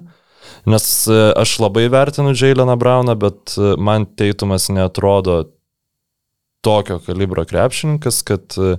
Nes 0.67 0.85
e, 1.07 1.19
aš 1.39 1.57
labai 1.63 1.87
vertinu 1.91 2.35
Jaileną 2.35 2.75
Brauną, 2.79 3.15
bet 3.19 3.55
man 3.79 4.05
Teitumas 4.19 4.67
netrodo 4.71 5.45
tokio 6.63 6.99
kalibro 7.03 7.43
krepšininkas, 7.45 8.21
kad 8.27 8.55
e, 8.57 8.75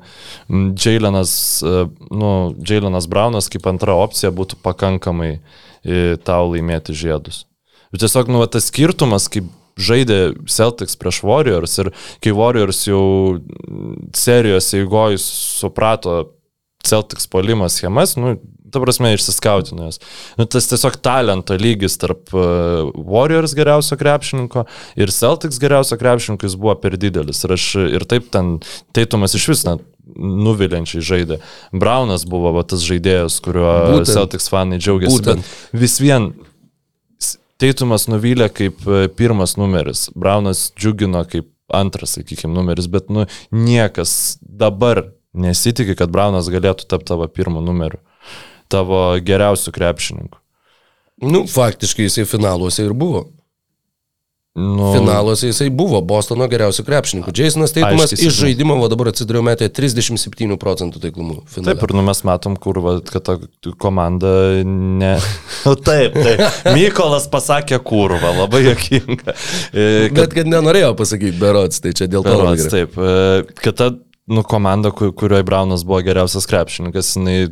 Jailenas, 0.84 1.34
e, 1.62 1.84
nu, 2.10 2.30
Jailenas 2.68 3.08
Braunas 3.10 3.50
kaip 3.52 3.66
antra 3.68 3.96
opcija 4.00 4.32
būtų 4.32 4.58
pakankamai 4.64 5.34
e, 5.36 6.16
tau 6.24 6.48
laimėti 6.52 6.96
žiedus. 6.96 7.44
Bet 7.92 8.02
tiesiog, 8.02 8.32
nu, 8.32 8.40
va, 8.40 8.48
tas 8.50 8.70
skirtumas, 8.72 9.28
kaip 9.32 9.50
žaidė 9.76 10.18
Celtics 10.50 10.96
prieš 10.96 11.20
Warriors 11.26 11.76
ir 11.82 11.90
kai 12.24 12.32
Warriors 12.34 12.84
jau 12.86 13.04
serijos 14.16 14.70
eigoje 14.78 15.20
suprato 15.20 16.16
Celtics 16.84 17.28
polimo 17.30 17.68
schemas, 17.72 18.16
nu, 18.20 18.36
ta 18.74 18.82
prasme, 18.82 19.14
išsiskautino 19.14 19.88
jas. 19.88 20.00
Nu, 20.40 20.48
tas 20.50 20.68
tiesiog 20.70 20.98
talento 21.04 21.56
lygis 21.60 21.96
tarp 22.02 22.34
uh, 22.34 22.90
Warriors 22.94 23.54
geriausio 23.56 23.98
krepšininko 24.00 24.66
ir 25.00 25.14
Celtics 25.14 25.62
geriausio 25.62 25.98
krepšininko 26.00 26.48
jis 26.48 26.58
buvo 26.60 26.76
per 26.82 26.98
didelis. 27.00 27.44
Ir, 27.46 27.56
aš, 27.56 27.68
ir 27.98 28.06
taip 28.10 28.30
ten 28.34 28.56
Teitumas 28.96 29.36
iš 29.38 29.48
vis 29.54 29.64
net 29.68 29.84
nuvilinčiai 30.14 31.04
žaidė. 31.04 31.38
Braunas 31.72 32.26
buvo 32.28 32.52
va, 32.54 32.64
tas 32.68 32.84
žaidėjas, 32.84 33.38
kuriuo 33.44 33.70
Būtent. 33.94 34.12
Celtics 34.12 34.50
fanai 34.52 34.80
džiaugiasi. 34.82 35.14
Būtent. 35.14 35.54
Bet 35.72 35.84
vis 35.84 35.96
vien 36.02 36.32
Teitumas 37.62 38.08
nuvylė 38.10 38.48
kaip 38.52 38.82
e, 38.84 39.04
pirmas 39.14 39.54
numeris, 39.56 40.08
Braunas 40.18 40.66
džiugino 40.74 41.22
kaip 41.30 41.48
antras, 41.72 42.16
sakykime, 42.18 42.52
numeris, 42.52 42.88
bet 42.90 43.12
nu, 43.14 43.28
niekas 43.54 44.36
dabar 44.42 45.04
nesitikė, 45.34 45.94
kad 45.98 46.12
Braunas 46.12 46.50
galėtų 46.52 46.88
tapti 46.90 47.12
tavo 47.12 47.28
pirmu 47.30 47.62
numeriu, 47.64 48.02
tavo 48.68 49.02
geriausių 49.20 49.72
krepšininkų. 49.76 50.38
nu, 51.30 51.44
faktiškai 51.48 52.08
jisai 52.08 52.24
finaluose 52.28 52.84
ir 52.84 52.92
buvo. 52.92 53.26
Nu, 54.56 54.92
Finaluose 54.94 55.48
jisai 55.50 55.66
buvo 55.74 55.98
Bostono 56.06 56.46
geriausių 56.46 56.84
krepšininkų. 56.86 57.32
Jasonas 57.34 57.72
Teitumas 57.74 58.12
iš 58.14 58.36
žaidimo, 58.38 58.76
va 58.78 58.86
dabar 58.92 59.08
atsidariau 59.10 59.42
metė 59.42 59.66
37 59.66 60.54
procentų 60.62 61.00
taiklumu. 61.02 61.40
Finale. 61.50 61.72
Taip, 61.74 61.82
ir 61.88 61.94
nu, 61.98 62.04
mes 62.06 62.20
matom, 62.22 62.54
kur, 62.62 62.78
va, 62.84 62.92
kad 63.02 63.24
ta 63.26 63.34
komanda 63.82 64.30
ne. 64.62 65.16
Nu, 65.66 65.74
taip, 65.74 66.14
taip. 66.14 66.44
Mykolas 66.76 67.26
pasakė 67.32 67.80
kurva, 67.82 68.30
labai 68.44 68.62
jokinga. 68.68 69.34
E, 69.74 69.88
kad- 70.14 70.20
Bet 70.22 70.36
kad 70.38 70.52
nenorėjo 70.54 70.92
pasakyti 71.02 71.34
berots, 71.42 71.82
tai 71.82 71.90
čia 71.98 72.06
dėl 72.06 72.22
to. 72.22 72.38
Gerai. 72.38 72.70
taip. 72.76 72.94
e, 72.94 73.58
Kad 73.58 73.80
ta 73.82 73.90
nu, 74.30 74.46
komanda, 74.46 74.94
ku- 74.94 75.10
kurioje 75.18 75.42
Braunas 75.50 75.82
buvo 75.82 75.98
geriausias 76.06 76.46
krepšininkas, 76.46 77.10
jinai 77.18 77.48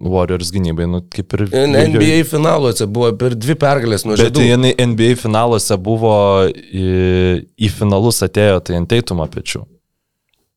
Warriors 0.00 0.50
gynybai, 0.54 0.86
nu, 0.88 1.02
kaip 1.12 1.34
ir... 1.36 1.42
NBA 1.52 2.22
finaluose 2.28 2.86
buvo 2.88 3.10
per 3.20 3.34
dvi 3.36 3.56
pergalės 3.60 4.06
nuo 4.06 4.16
Bet 4.16 4.30
žaidimų. 4.30 4.46
jinai 4.48 4.70
NBA 4.92 5.10
finaluose 5.20 5.76
buvo 5.76 6.14
į, 6.48 6.86
į 7.60 7.70
finalus 7.76 8.22
atėjo 8.24 8.62
tai 8.64 8.78
ant 8.80 8.88
Teitumo 8.90 9.26
pečių. 9.30 9.62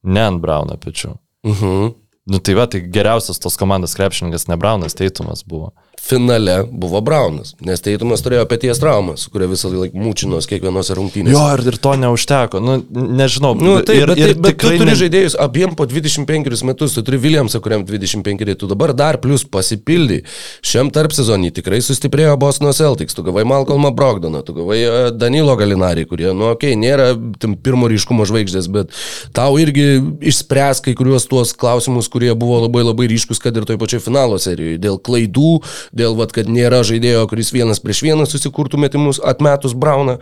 Ne 0.08 0.24
ant 0.30 0.42
Brauno 0.44 0.78
pečių. 0.80 1.14
Mhm. 1.50 1.92
Nu 2.32 2.40
tai 2.40 2.56
va, 2.56 2.70
tai 2.72 2.80
geriausias 2.88 3.42
tos 3.44 3.60
komandos 3.60 3.98
krepšininkas 4.00 4.48
ne 4.48 4.56
Braunas, 4.60 4.96
Teitumas 4.96 5.44
buvo. 5.44 5.74
Finale 6.02 6.64
buvo 6.72 7.00
Braunas, 7.02 7.54
nes 7.64 7.80
Teitumas 7.80 8.20
turėjo 8.26 8.44
pėties 8.52 8.80
traumą, 8.82 9.14
su 9.16 9.30
kuria 9.32 9.48
visą 9.48 9.70
laiką 9.72 9.96
mūčinos 9.96 10.48
kiekvienose 10.52 10.98
rungtynėse. 10.98 11.32
Jo, 11.32 11.44
ir, 11.56 11.62
ir 11.70 11.78
to 11.80 11.94
neužteko. 12.02 12.60
Nu, 12.60 12.76
nežinau. 12.92 13.54
Nu, 13.56 13.78
taip, 13.86 14.02
ir, 14.02 14.12
bet, 14.12 14.20
ir 14.20 14.34
ir, 14.34 14.42
bet 14.44 14.58
tu 14.60 14.68
turi 14.68 14.90
ne- 14.90 14.98
žaidėjus 15.00 15.38
abiem 15.40 15.78
po 15.80 15.88
25 15.88 16.66
metus, 16.68 16.98
tu 16.98 17.04
turi 17.08 17.22
Williamsą, 17.24 17.62
kuriam 17.64 17.86
25, 17.88 18.56
tu 18.60 18.68
dabar 18.68 18.92
dar 18.98 19.20
plus 19.24 19.46
pasipildai. 19.48 20.20
Šiam 20.66 20.92
tarp 20.92 21.16
sezonį 21.16 21.54
tikrai 21.62 21.80
sustiprėjo 21.86 22.36
Bostono 22.42 22.74
Celtics, 22.76 23.16
tu 23.16 23.24
gavai 23.24 23.46
Malcolmą 23.48 23.94
Brogdoną, 23.96 24.44
tu 24.44 24.58
gavai 24.60 24.82
e, 24.84 24.92
Danilo 25.16 25.56
Galinarį, 25.56 26.04
kurie, 26.12 26.28
nu, 26.34 26.50
okei, 26.52 26.74
okay, 26.76 26.82
nėra 26.84 27.14
tam 27.40 27.56
pirmo 27.56 27.88
ryškumo 27.88 28.28
žvaigždės, 28.28 28.68
bet 28.76 28.92
tau 29.32 29.56
irgi 29.62 30.02
išspręs 30.34 30.84
kai 30.84 30.98
kuriuos 31.00 31.30
tuos 31.32 31.56
klausimus, 31.56 32.12
kurie 32.12 32.34
buvo 32.36 32.60
labai 32.66 32.84
labai 32.90 33.08
ryškus, 33.14 33.40
kad 33.40 33.56
ir 33.56 33.70
toj 33.70 33.80
pačioj 33.80 34.04
finalo 34.04 34.42
serijoje. 34.42 34.82
Dėl 34.84 35.00
klaidų, 35.00 35.56
dėl, 35.92 36.16
vat, 36.20 36.34
kad 36.36 36.50
nėra 36.50 36.84
žaidėjo, 36.88 37.25
kuris 37.32 37.52
vienas 37.56 37.82
prieš 37.84 38.04
vieną 38.06 38.28
susikurtų 38.30 38.80
metimus 38.82 39.20
atmetus 39.24 39.75
Brauną. 39.78 40.18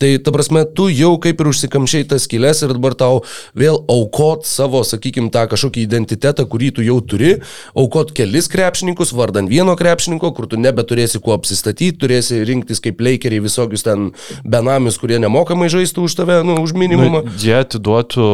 Tai, 0.00 0.10
ta 0.22 0.34
prasme, 0.34 0.64
tu 0.76 0.88
jau 0.92 1.14
kaip 1.22 1.40
ir 1.40 1.50
užsikamšiai 1.52 2.06
tas 2.10 2.28
kilės 2.30 2.62
ir 2.66 2.74
dabar 2.76 2.96
tau 2.98 3.22
vėl 3.56 3.80
aukot 3.92 4.46
savo, 4.48 4.82
sakykime, 4.86 5.30
tą 5.34 5.46
kažkokį 5.50 5.86
identitetą, 5.86 6.46
kurį 6.50 6.72
tu 6.78 6.86
jau 6.86 6.98
turi, 7.00 7.36
aukot 7.78 8.12
kelis 8.16 8.50
krepšininkus 8.52 9.14
vardan 9.16 9.50
vieno 9.50 9.76
krepšininko, 9.78 10.32
kur 10.36 10.50
tu 10.50 10.60
nebeturėsi 10.60 11.20
kuo 11.22 11.36
apsistatyti, 11.36 11.96
turėsi 12.00 12.42
rinktis 12.46 12.82
kaip 12.84 13.00
leikeriai 13.02 13.44
visokius 13.44 13.86
ten 13.86 14.10
benamius, 14.44 15.00
kurie 15.00 15.20
nemokamai 15.22 15.70
žaistų 15.72 16.08
už 16.08 16.18
tave, 16.20 16.40
nu, 16.46 16.58
už 16.62 16.76
minimumą. 16.76 17.24
Nu, 17.26 17.38
jie 17.40 17.56
atiduotų 17.60 18.26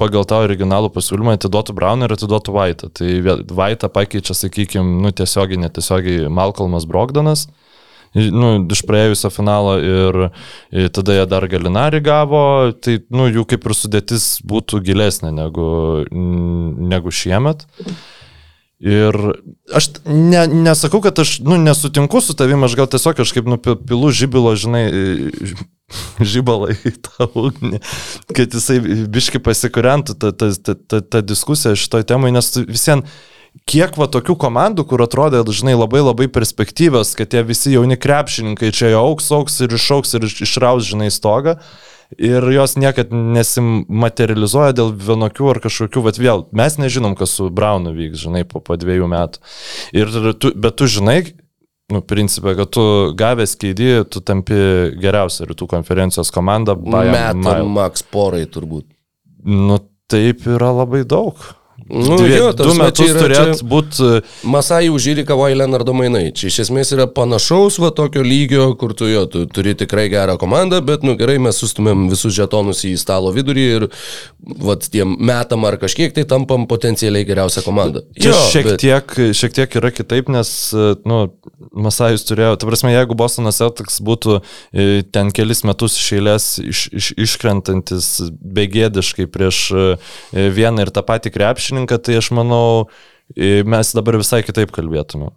pagal 0.00 0.26
tą 0.28 0.40
originalų 0.44 0.90
pasiūlymą 0.94 1.36
atiduotų 1.38 1.74
Brauną 1.76 2.08
ir 2.08 2.14
atiduotų 2.16 2.54
Vaitą. 2.54 2.90
Tai 2.94 3.10
Vaitą 3.50 3.90
pakeičia, 3.92 4.36
sakykime, 4.38 5.02
nu, 5.04 5.12
tiesiogiai, 5.14 5.60
netiesiogiai 5.66 6.32
Malcolmas 6.32 6.88
Brogdanas. 6.90 7.46
Nu, 8.14 8.60
iš 8.70 8.84
praėjusio 8.86 9.26
finalo 9.34 9.74
ir, 9.82 10.18
ir 10.70 10.90
tada 10.94 11.16
jie 11.16 11.24
dar 11.26 11.46
galinarį 11.50 11.98
gavo, 12.06 12.42
tai 12.78 13.00
nu, 13.10 13.26
jų 13.26 13.42
kaip 13.50 13.66
ir 13.66 13.74
sudėtis 13.74 14.28
būtų 14.46 14.78
gilesnė 14.86 15.32
negu, 15.34 15.66
negu 16.14 17.10
šiemet. 17.10 17.66
Ir 18.84 19.16
aš 19.74 19.88
ne, 20.06 20.44
nesakau, 20.50 21.00
kad 21.02 21.18
aš 21.22 21.40
nu, 21.42 21.58
nesutinku 21.58 22.20
su 22.22 22.36
tavim, 22.38 22.62
aš 22.66 22.76
gal 22.78 22.90
tiesiog 22.90 23.18
kažkaip 23.18 23.50
nupilu 23.50 24.10
žibilo, 24.14 24.54
žinai, 24.58 24.84
žibalą 26.34 26.72
į 26.74 26.94
tą 27.04 27.28
ugnį, 27.34 27.80
kad 28.34 28.54
jisai 28.54 28.80
biški 29.10 29.42
pasikurentų 29.44 30.18
tą, 30.18 30.32
tą, 30.32 30.50
tą, 30.74 31.00
tą, 31.00 31.22
diskusiją 31.26 31.74
šitoj 31.78 32.06
temai, 32.10 32.32
nes 32.34 32.50
visien 32.68 33.04
kiek 33.70 33.94
va 33.98 34.08
tokių 34.10 34.36
komandų, 34.40 34.86
kur 34.90 35.04
atrodė, 35.04 35.44
žinai, 35.54 35.76
labai 35.78 36.02
labai 36.02 36.28
perspektyvios, 36.32 37.14
kad 37.18 37.30
tie 37.30 37.44
visi 37.46 37.74
jauni 37.74 37.98
krepšininkai 38.00 38.72
čia 38.74 38.94
jau 38.94 39.04
auks, 39.12 39.30
auks 39.34 39.60
ir 39.62 39.74
išauks 39.76 40.16
ir 40.18 40.26
iš- 40.26 40.40
išraus, 40.48 40.86
žinai, 40.90 41.10
stogą. 41.14 41.58
ir 42.18 42.44
jos 42.52 42.76
niekad 42.76 43.10
nesimaterializuoja 43.10 44.74
dėl 44.76 44.92
vienokių 44.92 45.48
ar 45.50 45.58
kažkokių, 45.64 46.02
bet 46.04 46.18
vėl 46.20 46.44
mes 46.54 46.76
nežinom, 46.78 47.16
kas 47.18 47.32
su 47.38 47.48
Braunu 47.50 47.94
vyks, 47.96 48.20
žinai, 48.26 48.44
po, 48.46 48.60
po 48.60 48.76
dviejų 48.78 49.08
metų. 49.10 49.40
Ir 49.96 50.12
tu, 50.38 50.52
bet 50.54 50.76
tu 50.78 50.86
žinai, 50.86 51.34
nu, 51.94 52.02
principė, 52.02 52.56
kad 52.58 52.72
tu 52.74 52.84
gavęs 53.18 53.54
keidį, 53.60 53.90
tu 54.10 54.22
tampi 54.26 54.58
geriausia 55.00 55.46
rytų 55.48 55.68
konferencijos 55.70 56.32
komanda. 56.34 56.76
Metam 56.76 57.70
Max 57.76 58.04
porai 58.10 58.44
turbūt. 58.50 58.88
Nu, 59.44 59.78
taip 60.10 60.46
yra 60.50 60.72
labai 60.74 61.04
daug. 61.08 61.40
Nu, 61.90 62.16
Dvie, 62.16 62.38
jo, 62.38 62.52
du 62.56 62.72
metus 62.78 63.10
turėtų 63.12 63.66
būti 63.68 64.06
Masai 64.48 64.86
užžyri 64.88 65.24
Kavai 65.28 65.50
Leonardo 65.52 65.92
mainai. 65.92 66.30
Čia 66.32 66.48
iš 66.48 66.62
esmės 66.64 66.94
yra 66.96 67.04
panašaus 67.10 67.76
va 67.82 67.90
tokio 67.92 68.22
lygio, 68.24 68.70
kur 68.80 68.94
tu 68.96 69.04
jo, 69.10 69.26
tu 69.28 69.42
turi 69.52 69.74
tikrai 69.76 70.06
gerą 70.12 70.38
komandą, 70.40 70.80
bet 70.84 71.04
nu 71.04 71.12
gerai, 71.20 71.36
mes 71.44 71.58
sustumėm 71.60 72.06
visus 72.08 72.32
žetonus 72.38 72.80
į 72.88 72.94
stalo 73.00 73.34
vidurį 73.36 73.66
ir 73.76 73.86
va 74.64 74.78
tiem 74.80 75.12
metam 75.20 75.66
ar 75.68 75.76
kažkiek 75.82 76.14
tai 76.16 76.24
tampam 76.28 76.64
potencialiai 76.70 77.26
geriausią 77.28 77.64
komandą. 77.66 78.04
Čia 78.16 78.32
Jo, 78.32 78.40
šiek, 78.54 78.70
bet- 78.70 78.80
tiek, 78.80 79.14
šiek 79.36 79.56
tiek 79.60 79.76
yra 79.82 79.92
kitaip, 79.92 80.32
nes, 80.32 80.54
nu, 81.04 81.20
Masajus 81.74 82.24
turėjo, 82.28 82.56
ta 82.60 82.68
prasme, 82.68 82.92
jeigu 82.94 83.16
Bostonas 83.18 83.60
Celtics 83.60 84.00
būtų 84.04 84.38
e, 84.72 85.02
ten 85.12 85.30
kelis 85.34 85.64
metus 85.68 85.96
iš 86.00 86.08
eilės 86.16 86.48
iš, 86.62 86.82
iš, 86.94 87.12
iškrentantis 87.26 88.08
begėdiškai 88.40 89.26
prieš 89.32 89.60
e, 89.74 89.86
vieną 90.54 90.84
ir 90.86 90.92
tą 90.94 91.02
patį 91.06 91.32
krepšininką, 91.74 91.98
tai 92.02 92.18
aš 92.18 92.30
manau, 92.32 92.88
mes 93.36 93.94
dabar 93.94 94.18
visai 94.18 94.42
kitaip 94.42 94.70
kalbėtume. 94.70 95.32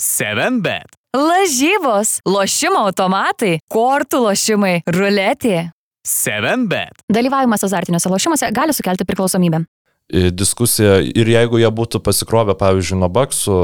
7bet. 0.00 0.96
Lažybos, 1.12 2.20
lošimo 2.24 2.86
automatai, 2.86 3.60
kortų 3.68 4.22
lošimai, 4.28 4.82
ruletė. 4.86 5.72
7bet. 6.06 7.02
Dalyvavimas 7.10 7.64
azartiniuose 7.64 8.08
lošimuose 8.08 8.50
gali 8.52 8.72
sukelti 8.72 9.04
priklausomybę. 9.04 9.66
į 10.10 10.32
diskusiją 10.34 10.96
ir 11.06 11.28
jeigu 11.30 11.60
jie 11.60 11.68
būtų 11.70 12.00
pasikrovę, 12.02 12.56
pavyzdžiui, 12.58 12.98
nuo 12.98 13.08
baksų, 13.14 13.58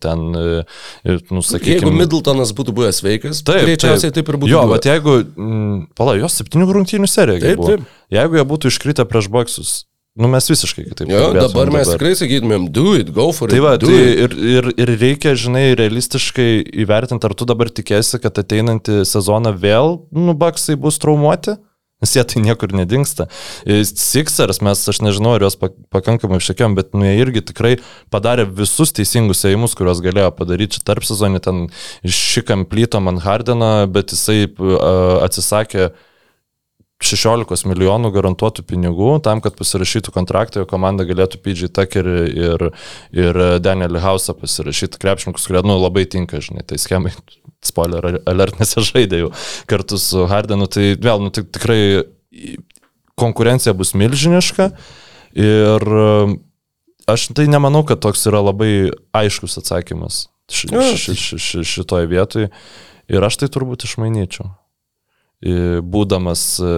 ten, 0.00 0.22
e, 0.32 0.64
e, 1.04 1.18
nu, 1.28 1.42
sakykime, 1.44 1.74
Jeigu 1.74 1.92
Middletonas 1.92 2.54
būtų 2.56 2.72
buvęs 2.72 3.02
sveikas, 3.02 3.42
Taip, 3.44 3.66
greičiausiai 3.66 4.10
taip, 4.10 4.24
ir 4.24 4.38
būtų. 4.40 4.48
Jo, 4.48 4.62
buvę. 4.64 4.78
bet 4.78 4.88
jeigu, 4.88 5.18
pala, 5.94 6.16
jos 6.16 6.38
septynių 6.40 6.70
rungtynių 6.78 7.10
serija. 7.10 7.44
Taip, 7.44 7.60
taip. 7.60 7.84
Jeigu 8.08 8.40
jie 8.40 8.46
būtų 8.54 8.72
iškritę 8.72 9.04
prieš 9.04 9.28
baksus, 9.28 9.82
nu 10.18 10.28
mes 10.28 10.48
visiškai 10.50 10.84
kitaip. 10.90 11.10
Jo, 11.12 11.32
dabar 11.36 11.72
mes 11.72 11.88
tikrai 11.94 12.12
sakytumėm, 12.18 12.68
do 12.74 12.92
it, 12.98 13.12
go 13.16 13.30
for 13.32 13.48
it. 13.48 13.56
Tai 13.56 13.64
va, 13.64 13.74
tai 13.80 13.96
ir, 14.26 14.36
ir, 14.36 14.70
ir 14.84 14.94
reikia, 15.00 15.34
žinai, 15.38 15.70
realistiškai 15.78 16.48
įvertinti, 16.84 17.28
ar 17.28 17.36
tu 17.38 17.48
dabar 17.48 17.72
tikėsi, 17.72 18.20
kad 18.22 18.40
ateinantį 18.42 19.02
sezoną 19.08 19.54
vėl, 19.56 20.02
nu, 20.12 20.36
baksai 20.38 20.76
bus 20.80 21.00
traumuoti. 21.02 21.58
Nes 22.02 22.16
jie 22.16 22.22
tai 22.26 22.40
niekur 22.42 22.72
nedingsta. 22.74 23.28
E, 23.62 23.76
Sixers, 23.86 24.58
mes, 24.66 24.80
aš 24.90 24.98
nežinau, 25.06 25.36
ar 25.36 25.44
juos 25.44 25.54
pak- 25.54 25.76
pakankamai 25.94 26.40
iššakėm, 26.42 26.74
bet 26.74 26.96
nu, 26.98 27.06
jie 27.06 27.20
irgi 27.22 27.44
tikrai 27.52 27.76
padarė 28.10 28.48
visus 28.58 28.90
teisingus 28.96 29.44
ėjimus, 29.46 29.76
kuriuos 29.78 30.02
galėjo 30.02 30.32
padaryti 30.34 30.80
čia 30.80 30.82
tarp 30.90 31.06
sezonį, 31.06 31.42
ten 31.46 31.60
šikam 32.02 32.66
plyto 32.66 32.98
man 32.98 33.22
Hardeną, 33.22 33.86
bet 33.94 34.10
jisai 34.16 34.48
uh, 34.50 35.22
atsisakė 35.22 35.92
16 37.02 37.66
milijonų 37.70 38.12
garantuotų 38.14 38.64
pinigų 38.68 39.16
tam, 39.24 39.42
kad 39.44 39.56
pasirašytų 39.58 40.14
kontraktą, 40.14 40.62
jo 40.62 40.68
komanda 40.70 41.06
galėtų 41.08 41.40
PG 41.42 41.70
Tuckerį 41.76 42.16
ir, 42.32 42.66
ir 43.16 43.40
Danielį 43.62 44.02
Hausą 44.04 44.36
pasirašyti 44.38 45.00
krepšininkus, 45.02 45.46
kurie 45.50 45.64
nu, 45.66 45.78
labai 45.82 46.06
tinka, 46.10 46.40
žinai, 46.44 46.64
tai 46.68 46.80
schemai, 46.82 47.14
spoiler 47.64 48.22
alert, 48.30 48.58
nes 48.60 48.76
jie 48.76 48.86
žaidė 48.88 49.24
jau 49.24 49.32
kartu 49.70 50.00
su 50.00 50.26
Hardenu, 50.30 50.68
tai 50.70 50.92
vėl, 51.00 51.22
nu, 51.24 51.32
tai 51.34 51.44
tikrai 51.46 51.82
konkurencija 53.20 53.74
bus 53.76 53.92
milžiniška 53.98 54.70
ir 55.38 55.88
e, 56.02 56.10
aš 57.12 57.28
tai 57.36 57.48
nemanau, 57.50 57.84
kad 57.88 58.00
toks 58.02 58.24
yra 58.30 58.40
labai 58.44 58.72
aiškus 59.16 59.58
atsakymas 59.60 60.26
ši, 60.52 60.68
ši, 60.96 61.14
ši, 61.14 61.38
ši, 61.38 61.64
šitoje 61.64 62.08
vietoje 62.10 62.50
ir 63.12 63.24
aš 63.26 63.42
tai 63.42 63.50
turbūt 63.52 63.86
išmainyčiau 63.88 64.50
būdamas 65.42 66.42
e, 66.62 66.72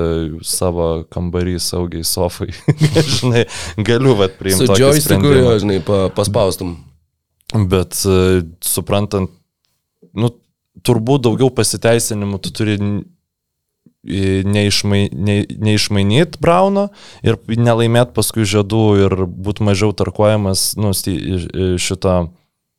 savo 0.46 0.88
kambarį 1.12 1.58
saugiai 1.60 2.04
sofai, 2.08 2.48
žinai, 3.18 3.44
galiu 3.76 4.16
vat 4.16 4.38
priimti 4.40 4.70
Su 4.70 4.78
joysticku, 4.80 5.34
žinai, 5.60 5.80
pa, 5.84 6.06
paspaustum. 6.14 6.78
Bet 7.54 8.00
e, 8.08 8.44
suprantant, 8.64 9.32
nu, 10.16 10.32
turbūt 10.84 11.26
daugiau 11.26 11.52
pasiteisinimų 11.54 12.40
tu 12.44 12.54
turi 12.56 12.78
neišmai, 14.04 15.08
ne, 15.12 15.36
neišmainyti 15.48 16.40
Brauno 16.42 16.90
ir 17.24 17.38
nelaimėti 17.48 18.12
paskui 18.16 18.44
žiedų 18.48 18.82
ir 19.04 19.14
būti 19.24 19.64
mažiau 19.64 19.94
tarkuojamas 19.96 20.74
nu, 20.76 20.92
šito 20.92 22.16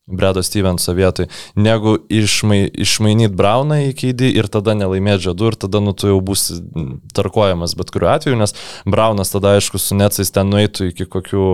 Bredo 0.08 0.44
Stevenso 0.44 0.94
vietoj, 0.94 1.26
negu 1.58 1.96
išmai, 2.14 2.68
išmainyti 2.86 3.34
Brauną 3.34 3.80
į 3.88 3.94
keidį 3.98 4.28
ir 4.38 4.50
tada 4.54 4.76
nelaimėti 4.78 5.26
žiedų 5.26 5.50
ir 5.50 5.58
tada 5.66 5.82
nu, 5.82 5.96
tu 5.98 6.12
jau 6.12 6.20
būsi 6.22 6.60
tarkuojamas 7.18 7.74
bet 7.80 7.90
kuriuo 7.94 8.12
atveju, 8.14 8.38
nes 8.38 8.54
Braunas 8.86 9.34
tada 9.34 9.56
aišku 9.58 9.82
su 9.82 9.98
Necais 9.98 10.30
ten 10.36 10.54
nueitų 10.54 10.92
iki 10.92 11.10
kokių, 11.10 11.48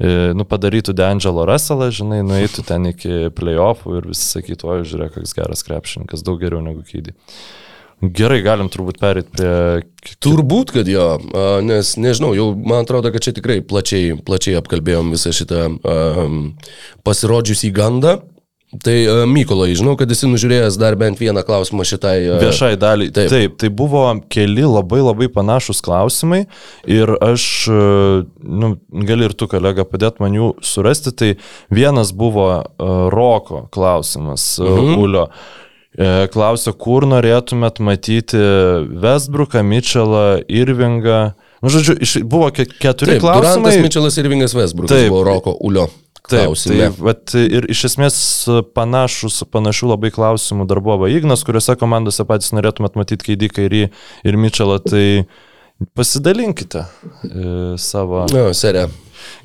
e, 0.00 0.14
nu 0.32 0.48
padarytų 0.48 0.96
D'Angelo 0.96 1.44
Russellą, 1.50 1.90
žinai, 1.92 2.22
nueitų 2.24 2.64
ten 2.72 2.88
iki 2.94 3.28
playoffų 3.36 3.98
ir 4.00 4.12
visi 4.14 4.24
sakytų, 4.32 4.72
oi, 4.72 4.86
žiūrėk, 4.88 5.18
koks 5.18 5.36
geras 5.36 5.66
krepšininkas, 5.68 6.24
daug 6.24 6.40
geriau 6.40 6.64
negu 6.64 6.80
keidį. 6.88 7.12
Gerai, 8.00 8.40
galim 8.40 8.70
turbūt 8.72 8.96
perėti 9.00 9.34
prie... 9.34 9.50
Turbūt, 10.24 10.72
kad 10.72 10.88
jo, 10.88 11.06
nes 11.60 11.92
nežinau, 12.00 12.32
jau 12.32 12.46
man 12.56 12.86
atrodo, 12.86 13.12
kad 13.12 13.20
čia 13.26 13.34
tikrai 13.36 13.58
plačiai, 13.60 14.14
plačiai 14.24 14.56
apkalbėjom 14.56 15.12
visą 15.12 15.32
šitą 15.36 15.66
um, 15.68 16.38
pasirodžiusį 17.04 17.72
gandą. 17.76 18.14
Tai 18.70 18.94
uh, 19.02 19.24
Mykolai, 19.26 19.72
žinau, 19.74 19.96
kad 19.98 20.12
esi 20.14 20.28
nužiūrėjęs 20.30 20.76
dar 20.78 20.94
bent 20.96 21.18
vieną 21.18 21.42
klausimą 21.42 21.82
šitai. 21.90 22.16
a, 22.30 22.36
Viešai 22.38 22.76
daliai. 22.78 23.10
Taip. 23.12 23.28
Taip. 23.32 23.56
tai 23.58 23.68
buvo 23.74 24.04
keli 24.30 24.62
labai 24.62 25.02
labai 25.02 25.26
panašus 25.34 25.82
klausimai 25.82 26.44
ir 26.86 27.10
aš, 27.18 27.44
e, 27.66 27.80
nu, 28.46 28.76
gali 29.10 29.26
ir 29.26 29.34
tu, 29.34 29.50
kolega, 29.50 29.82
padėt 29.84 30.22
man 30.22 30.38
jų 30.38 30.52
surasti. 30.62 31.10
Tai 31.10 31.32
vienas 31.74 32.14
buvo 32.14 32.46
uh, 32.54 33.10
Roko 33.10 33.66
klausimas, 33.74 34.54
mhm. 34.62 34.94
Ulio. 35.02 35.26
E, 35.26 35.68
Klausė, 36.30 36.72
kur 36.78 37.02
norėtumėt 37.10 37.80
matyti 37.82 38.38
Westbrooką, 39.02 39.62
Mitchellą, 39.66 40.40
Irvingą. 40.46 41.32
Nu, 41.60 41.68
žodžiu, 41.72 41.96
iš, 42.00 42.12
buvo 42.24 42.52
ke 42.54 42.64
keturi 42.70 43.16
Taip, 43.16 43.24
klausimai. 43.24 43.56
Durantas 43.74 43.82
Mičelas 43.84 44.16
ir 44.22 44.28
Vingas 44.30 44.54
Vesbrukas 44.56 44.94
Taip. 44.94 45.10
buvo 45.10 45.24
Roko 45.26 45.56
Ulio. 45.60 45.88
Taip, 46.30 46.46
Klausime. 46.46 46.78
tai, 46.78 46.88
vat, 47.02 47.34
ir 47.34 47.66
iš 47.74 47.82
esmės 47.90 48.16
panašus, 48.76 49.40
panašių 49.50 49.90
labai 49.90 50.12
klausimų 50.14 50.68
dar 50.70 50.78
buvo 50.84 51.08
Ignas, 51.10 51.42
kuriuose 51.44 51.74
komandose 51.80 52.22
patys 52.28 52.52
norėtumėt 52.54 52.94
matyti 53.00 53.32
Keidį 53.32 53.48
Kairį 53.56 53.82
ir 54.30 54.38
Mitchellą, 54.38 54.78
tai 54.84 55.04
pasidalinkite 55.98 56.84
e, 57.24 57.76
savo. 57.82 58.26
Na, 58.30 58.50
serija. 58.54 58.86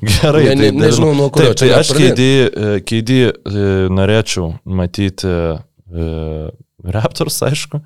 Gerai, 0.00 0.44
Ne- 0.44 0.54
ne- 0.54 0.70
tai, 0.70 0.78
nežinau, 0.86 1.10
nuo 1.16 1.28
kurio 1.34 1.52
taip, 1.52 1.58
tai 1.64 1.80
aš. 1.80 1.90
Keidį, 1.96 2.30
e, 2.46 2.80
Keidį 2.86 3.18
e, 3.26 3.32
norėčiau 3.92 4.52
matyti 4.64 5.26
e, 5.28 5.56
Raptors, 6.86 7.38
aišku, 7.46 7.80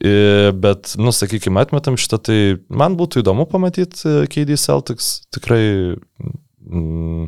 e, 0.00 0.12
bet, 0.56 0.94
nu, 0.98 1.12
sakykime, 1.14 1.60
atmetam 1.62 1.98
šitą, 2.00 2.20
tai 2.30 2.38
man 2.72 2.96
būtų 2.98 3.24
įdomu 3.24 3.46
pamatyti 3.50 4.06
e, 4.06 4.14
Keidį 4.30 4.56
Celtics, 4.58 5.18
tikrai 5.34 5.64
Mm, 6.70 7.26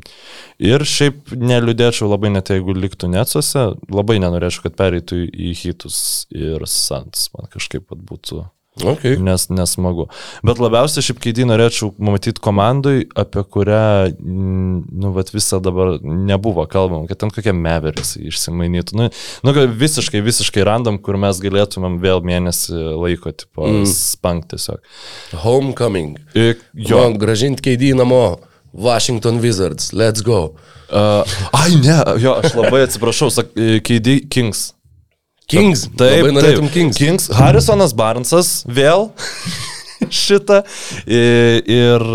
Ir 0.62 0.84
šiaip 0.86 1.32
neliūdėčiau 1.34 2.06
labai 2.10 2.30
net 2.34 2.52
jeigu 2.52 2.74
liktų 2.76 3.08
Necuose, 3.10 3.64
labai 3.90 4.18
nenorėčiau, 4.22 4.68
kad 4.68 4.76
pereitų 4.78 5.22
į 5.26 5.54
Hitus 5.58 5.98
ir 6.30 6.62
Sans, 6.70 7.30
man 7.34 7.48
kažkaip 7.50 7.88
būtų 7.90 8.44
Okay. 8.80 9.18
nes, 9.20 9.50
nesmagu. 9.52 10.06
Bet 10.46 10.56
labiausiai 10.62 11.04
šiaip 11.04 11.18
keidį 11.20 11.44
norėčiau 11.50 11.90
matyti 12.00 12.40
komandai, 12.40 13.02
apie 13.20 13.42
kurią, 13.44 14.14
nu, 14.24 15.10
vat 15.12 15.28
visą 15.34 15.60
dabar 15.60 15.98
nebuvo 16.00 16.64
kalbama, 16.72 17.04
kad 17.10 17.20
ten 17.20 17.32
kokie 17.34 17.52
meveriks 17.52 18.14
išsimainytų. 18.16 18.96
Nu, 18.96 19.10
nu, 19.44 19.54
visiškai, 19.76 20.24
visiškai 20.24 20.64
randam, 20.64 20.96
kur 21.04 21.20
mes 21.20 21.42
galėtumėm 21.44 22.00
vėl 22.00 22.24
mėnesį 22.24 22.80
laiko, 22.96 23.34
tipo, 23.36 23.68
mm. 23.68 23.84
spank 23.92 24.48
tiesiog. 24.54 24.80
Homecoming. 25.44 26.16
Ir, 26.32 26.56
Jo, 26.72 27.04
jo. 27.04 27.12
gražinti 27.20 27.68
keidį 27.68 27.92
namo. 28.00 28.24
Washington 28.72 29.42
Wizards. 29.44 29.92
Let's 29.92 30.24
go. 30.24 30.56
Uh, 30.88 31.28
ai, 31.52 31.74
ne, 31.76 31.98
jo, 32.24 32.38
aš 32.40 32.56
labai 32.56 32.86
atsiprašau, 32.86 33.28
sak, 33.28 33.52
keidį 33.84 34.22
Kings. 34.32 34.70
Kings. 35.52 35.86
Taip, 36.00 36.18
Labai 36.22 36.34
norėtum 36.38 36.68
taip. 36.68 36.74
Kings. 36.76 36.98
Kings. 37.00 37.28
Harrisonas 37.38 37.92
Barnsas 37.96 38.52
vėl 38.66 39.10
šitą. 40.22 40.62
Ir, 41.06 42.06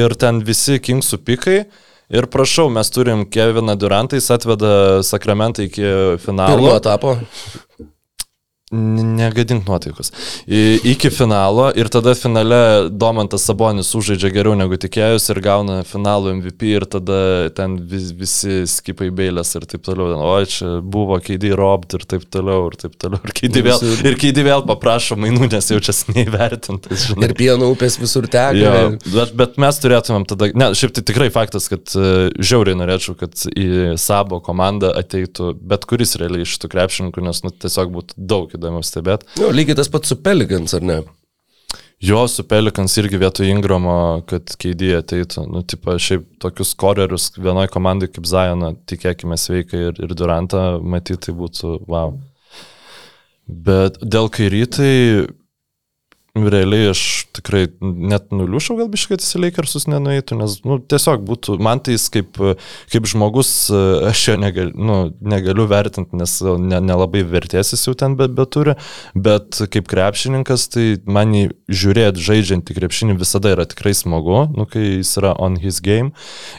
ir 0.00 0.16
ten 0.20 0.42
visi 0.46 0.78
Kingsų 0.82 1.20
pikai. 1.24 1.60
Ir 2.08 2.24
prašau, 2.32 2.70
mes 2.72 2.88
turim 2.88 3.26
Keviną 3.28 3.74
Durantą, 3.76 4.16
jis 4.16 4.30
atveda 4.32 4.70
Sakramentą 5.04 5.66
iki 5.68 5.82
Pirmo 5.84 6.20
finalo. 6.24 6.70
etapo. 6.78 7.18
Negadink 8.72 9.66
nuotaikos. 9.68 10.12
I, 10.46 10.78
iki 10.84 11.10
finalo 11.10 11.70
ir 11.76 11.88
tada 11.88 12.14
finale 12.14 12.88
Domantas 12.90 13.46
Sabonis 13.48 13.88
sužaidžia 13.92 14.30
geriau 14.34 14.56
negu 14.58 14.76
tikėjus 14.80 15.30
ir 15.32 15.40
gauna 15.44 15.80
finalo 15.88 16.34
MVP 16.36 16.72
ir 16.74 16.84
tada 16.90 17.48
ten 17.56 17.78
vis, 17.88 18.10
visi 18.16 18.60
skipai 18.68 19.08
beilės 19.14 19.54
ir 19.56 19.64
taip 19.70 19.86
toliau. 19.86 20.18
O 20.20 20.34
čia 20.44 20.78
buvo 20.84 21.16
keidį 21.24 21.54
robt 21.58 21.96
ir 21.96 22.04
taip 22.08 22.26
toliau 22.32 22.68
ir 22.68 22.76
taip 22.80 22.98
toliau. 23.00 23.22
Ir 23.24 23.34
keidį 23.40 23.64
vėl, 23.70 23.86
ir 24.10 24.18
keidį 24.20 24.44
vėl 24.50 24.66
paprašo 24.68 25.16
mainų, 25.20 25.48
nes 25.54 25.70
jaučiasi 25.72 26.12
neįvertintas. 26.16 27.08
žinai. 27.08 27.30
Ir 27.30 27.36
pieno 27.38 27.70
upės 27.72 27.96
visur 28.00 28.28
teka. 28.28 28.74
Bet, 29.08 29.34
bet 29.38 29.56
mes 29.60 29.80
turėtumėm 29.80 30.28
tada, 30.28 30.50
ne, 30.52 30.70
šiaip 30.76 30.92
tai 30.98 31.06
tikrai 31.08 31.30
faktas, 31.32 31.70
kad 31.72 31.96
uh, 31.96 32.28
žiauriai 32.36 32.76
norėčiau, 32.78 33.16
kad 33.18 33.48
į 33.48 33.96
sabo 34.00 34.42
komandą 34.44 34.92
ateitų 35.00 35.54
bet 35.68 35.88
kuris 35.88 36.16
realiai 36.20 36.44
iš 36.46 36.56
tų 36.62 36.70
krepšininkų, 36.72 37.24
nes 37.24 37.42
nu, 37.44 37.52
tiesiog 37.64 37.92
būtų 37.94 38.18
daug 38.18 38.57
įdomiau 38.58 38.84
stebėti. 38.84 39.30
Nu, 39.40 39.52
lygiai 39.54 39.78
tas 39.78 39.90
pats 39.92 40.12
su 40.12 40.18
Pelikans, 40.20 40.74
ar 40.76 40.84
ne? 40.84 40.98
Jo 42.00 42.28
su 42.30 42.44
Pelikans 42.46 42.94
irgi 43.00 43.18
vietoj 43.18 43.48
Ingramo, 43.50 43.94
kad 44.30 44.52
keidį 44.62 44.92
ateitų. 45.00 45.48
Nu, 45.50 45.64
tipo, 45.66 45.96
šiaip 45.98 46.28
tokius 46.42 46.70
korerius 46.78 47.32
vienoje 47.34 47.72
komandai 47.74 48.06
kaip 48.12 48.28
Zajoną, 48.28 48.76
tikėkime 48.86 49.38
sveikai 49.40 49.80
ir, 49.88 49.98
ir 50.06 50.14
Durantą 50.14 50.78
matyti, 50.78 51.24
tai 51.26 51.34
būtų 51.40 51.72
wow. 51.90 52.14
Bet 53.48 53.98
dėl 54.04 54.30
kairytai, 54.30 55.26
realiai 56.46 56.90
aš 56.92 57.02
tikrai 57.36 57.66
net 57.80 58.30
nuliušau 58.34 58.78
gal 58.78 58.90
biškai, 58.92 59.18
Lakersus 59.38 59.86
nenueitų, 59.90 60.38
nes 60.40 60.58
nu, 60.66 60.78
tiesiog 60.78 61.22
būtų, 61.26 61.58
man 61.62 61.82
tai 61.84 61.96
jis 61.96 62.08
kaip, 62.12 62.38
kaip 62.92 63.08
žmogus, 63.10 63.50
aš 64.08 64.24
jo 64.30 64.36
negal, 64.40 64.72
nu, 64.74 64.98
negaliu 65.20 65.66
vertinti, 65.70 66.16
nes 66.18 66.38
ne- 66.42 66.80
nelabai 66.84 67.22
ne 67.22 67.28
vertės 67.28 67.72
jis 67.74 67.86
jau 67.88 67.94
ten 67.98 68.16
bet, 68.18 68.34
bet 68.36 68.52
turi, 68.54 68.74
bet 69.14 69.60
kaip 69.72 69.88
krepšininkas, 69.90 70.68
tai 70.74 70.86
man 71.06 71.34
jį 71.36 71.44
žiūrėti 71.68 72.24
žaidžiant 72.28 72.70
į 72.72 72.78
krepšinį 72.78 73.18
visada 73.20 73.52
yra 73.54 73.66
tikrai 73.68 73.94
smagu, 73.96 74.44
nu, 74.54 74.66
kai 74.68 75.00
jis 75.00 75.14
yra 75.20 75.34
on 75.38 75.58
his 75.60 75.80
game. 75.84 76.12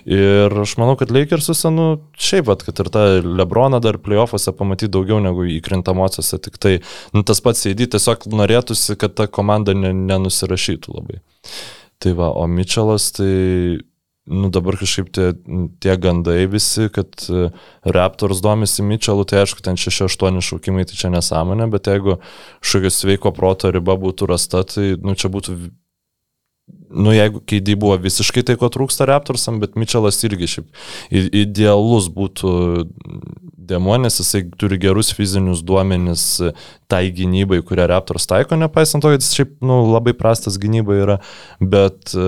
Ir 0.10 0.54
aš 0.64 0.76
manau, 0.82 0.96
kad 1.00 1.14
Lakersuose, 1.14 1.72
nu, 1.74 1.88
šiaip, 2.20 2.48
vat, 2.50 2.64
kad 2.68 2.80
ir 2.84 2.92
tą 2.94 3.06
Lebroną 3.24 3.82
dar 3.84 4.00
playoffuose 4.02 4.54
pamatyti 4.58 4.92
daugiau 4.94 5.20
negu 5.24 5.46
įkrintamosiose, 5.58 6.40
tik 6.46 6.60
tai, 6.62 6.76
nu, 7.16 7.24
tas 7.28 7.42
pats 7.44 7.66
įdį, 7.70 7.90
tiesiog 7.96 8.28
norėtųsi, 8.34 8.98
kad 9.00 9.16
ta 9.18 9.28
komanda 9.30 9.69
ne, 9.78 9.94
nenusirašytų 9.94 10.96
labai. 10.96 11.22
Tai 12.00 12.16
va, 12.16 12.30
o 12.32 12.46
Mitčelas, 12.48 13.10
tai, 13.18 13.32
nu, 14.30 14.50
dabar 14.54 14.78
kažkaip 14.80 15.10
tie, 15.16 15.34
tie 15.84 15.96
gandai 16.00 16.46
visi, 16.52 16.88
kad 16.96 17.26
e, 17.28 17.50
Raptors 17.84 18.40
domisi 18.46 18.86
Mitčelu, 18.86 19.26
tai 19.28 19.44
aišku, 19.44 19.64
ten 19.66 19.80
6-8 19.80 20.40
šaukimai, 20.46 20.88
tai 20.88 21.00
čia 21.00 21.12
nesąmonė, 21.12 21.68
bet 21.74 21.92
jeigu 21.92 22.20
kažkokia 22.62 22.94
sveiko 22.96 23.34
proto 23.36 23.74
riba 23.76 23.98
būtų 24.00 24.30
rasta, 24.32 24.64
tai, 24.64 24.94
nu, 25.04 25.18
čia 25.20 25.32
būtų 25.34 25.58
nu, 26.90 27.14
jeigu 27.14 27.42
keidai 27.46 27.76
buvo 27.80 27.98
visiškai 28.02 28.44
tai, 28.48 28.58
ko 28.60 28.70
trūksta 28.74 29.08
Raptorsam, 29.10 29.60
bet 29.62 29.78
Mitčelas 29.80 30.18
irgi 30.26 30.50
šiaip 30.56 30.70
idealus 31.12 32.10
būtų 32.14 32.54
demo, 33.70 33.94
nes 34.02 34.18
jisai 34.18 34.42
turi 34.58 34.80
gerus 34.82 35.12
fizinius 35.14 35.62
duomenis 35.66 36.24
tai 36.90 37.04
gynybai, 37.14 37.60
kurią 37.66 37.86
Raptors 37.92 38.26
taiko, 38.30 38.58
nepaisant 38.58 39.04
to, 39.06 39.12
kad 39.14 39.22
jis 39.22 39.36
šiaip 39.38 39.52
nu, 39.62 39.78
labai 39.92 40.16
prastas 40.18 40.58
gynybai 40.62 40.98
yra, 41.04 41.18
bet 41.62 42.16
e, 42.18 42.24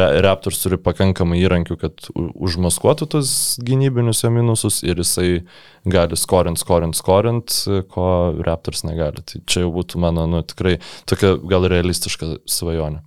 Ra- 0.00 0.14
Raptors 0.24 0.62
turi 0.62 0.78
pakankamai 0.80 1.42
įrankių, 1.42 1.76
kad 1.82 2.08
užmaskuotų 2.16 3.10
tus 3.16 3.32
gynybinius 3.64 4.24
jo 4.24 4.32
minusus 4.32 4.80
ir 4.86 5.02
jisai 5.02 5.42
gali 5.88 6.16
skorint, 6.16 6.60
skorint, 6.60 6.96
skorint, 6.96 7.52
ko 7.92 8.08
Raptors 8.46 8.86
negali. 8.88 9.24
Tai 9.28 9.44
čia 9.44 9.66
jau 9.66 9.74
būtų 9.76 10.00
mano, 10.00 10.24
nu, 10.30 10.40
tikrai 10.48 10.78
tokia 11.08 11.36
gal 11.52 11.68
realistiška 11.68 12.38
svajonė. 12.48 13.04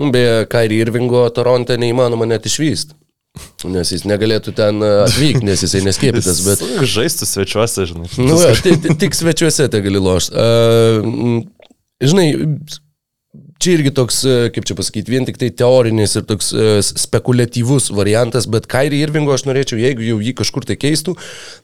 Beje, 0.00 0.44
Kairi 0.50 0.80
Irvingo 0.82 1.22
Toronte 1.34 1.76
neįmanoma 1.78 2.26
net 2.26 2.46
išvysti. 2.50 2.96
Nes 3.66 3.90
jis 3.90 4.04
negalėtų 4.06 4.52
ten 4.54 4.78
e, 4.84 4.90
atvykti, 5.08 5.42
nes 5.46 5.62
jisai 5.64 5.80
neskėpytas, 5.82 6.40
bet... 6.46 6.60
Jis 6.84 6.92
Žaisti 6.92 7.26
svečiuose, 7.26 7.86
žinai. 7.90 8.06
Nu, 8.22 8.36
ti- 8.62 8.94
tik 9.00 9.16
svečiuose 9.18 9.66
te 9.72 9.80
gali 9.82 9.98
lošti. 10.02 10.36
Uh, 10.38 11.40
žinai, 12.04 12.28
čia 13.64 13.78
irgi 13.78 13.92
toks, 13.96 14.20
e, 14.28 14.34
kaip 14.52 14.66
čia 14.68 14.76
pasakyti, 14.76 15.12
vien 15.12 15.24
tik 15.28 15.38
tai 15.40 15.48
teorinis 15.54 16.16
ir 16.18 16.26
toks 16.28 16.50
e, 16.52 16.66
spekuliatyvus 16.84 17.90
variantas, 17.96 18.48
bet 18.50 18.68
Kairi 18.70 19.00
Irvingo 19.04 19.32
aš 19.34 19.46
norėčiau, 19.48 19.80
jeigu 19.80 20.04
jau 20.04 20.18
jį 20.20 20.34
kažkur 20.40 20.66
tai 20.68 20.76
keistų, 20.80 21.16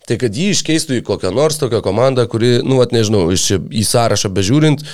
tai 0.09 0.17
kad 0.21 0.37
jį 0.37 0.51
iškeistų 0.55 1.01
į 1.01 1.05
kokią 1.07 1.33
nors 1.37 1.61
tokią 1.61 1.83
komandą, 1.85 2.25
kuri, 2.31 2.59
nu, 2.65 2.81
at 2.85 2.95
nežinau, 2.97 3.27
iš 3.35 3.51
į 3.59 3.85
sąrašą 3.87 4.33
bežiūrint, 4.37 4.85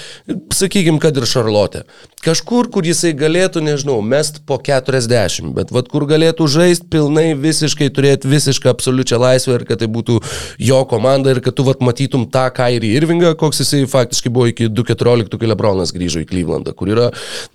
sakykime, 0.54 0.98
kad 1.02 1.16
ir 1.16 1.28
Šarlotė. 1.30 1.84
Kažkur, 2.26 2.66
kur 2.74 2.86
jisai 2.86 3.12
galėtų, 3.14 3.62
nežinau, 3.62 4.00
mest 4.02 4.40
po 4.48 4.58
40, 4.58 5.52
bet 5.54 5.70
vad 5.74 5.86
kur 5.92 6.08
galėtų 6.10 6.48
žaisti 6.50 6.88
pilnai, 6.90 7.28
visiškai 7.38 7.86
turėti 7.94 8.26
visišką 8.30 8.72
absoliučią 8.72 9.20
laisvę 9.22 9.60
ir 9.60 9.66
kad 9.68 9.82
tai 9.82 9.86
būtų 9.92 10.18
jo 10.66 10.80
komanda 10.90 11.30
ir 11.30 11.42
kad 11.44 11.54
tu 11.54 11.66
vat 11.68 11.84
matytum 11.84 12.26
tą 12.32 12.48
Kairį 12.56 12.90
Irvingą, 12.98 13.36
koks 13.38 13.62
jisai 13.62 13.84
faktiškai 13.90 14.32
buvo 14.32 14.48
iki 14.50 14.66
2.14, 14.72 15.38
kai 15.38 15.52
Lebronas 15.52 15.94
grįžo 15.94 16.24
į 16.24 16.28
Klyvlandą, 16.32 16.74
kur 16.74 16.90
yra 16.96 17.06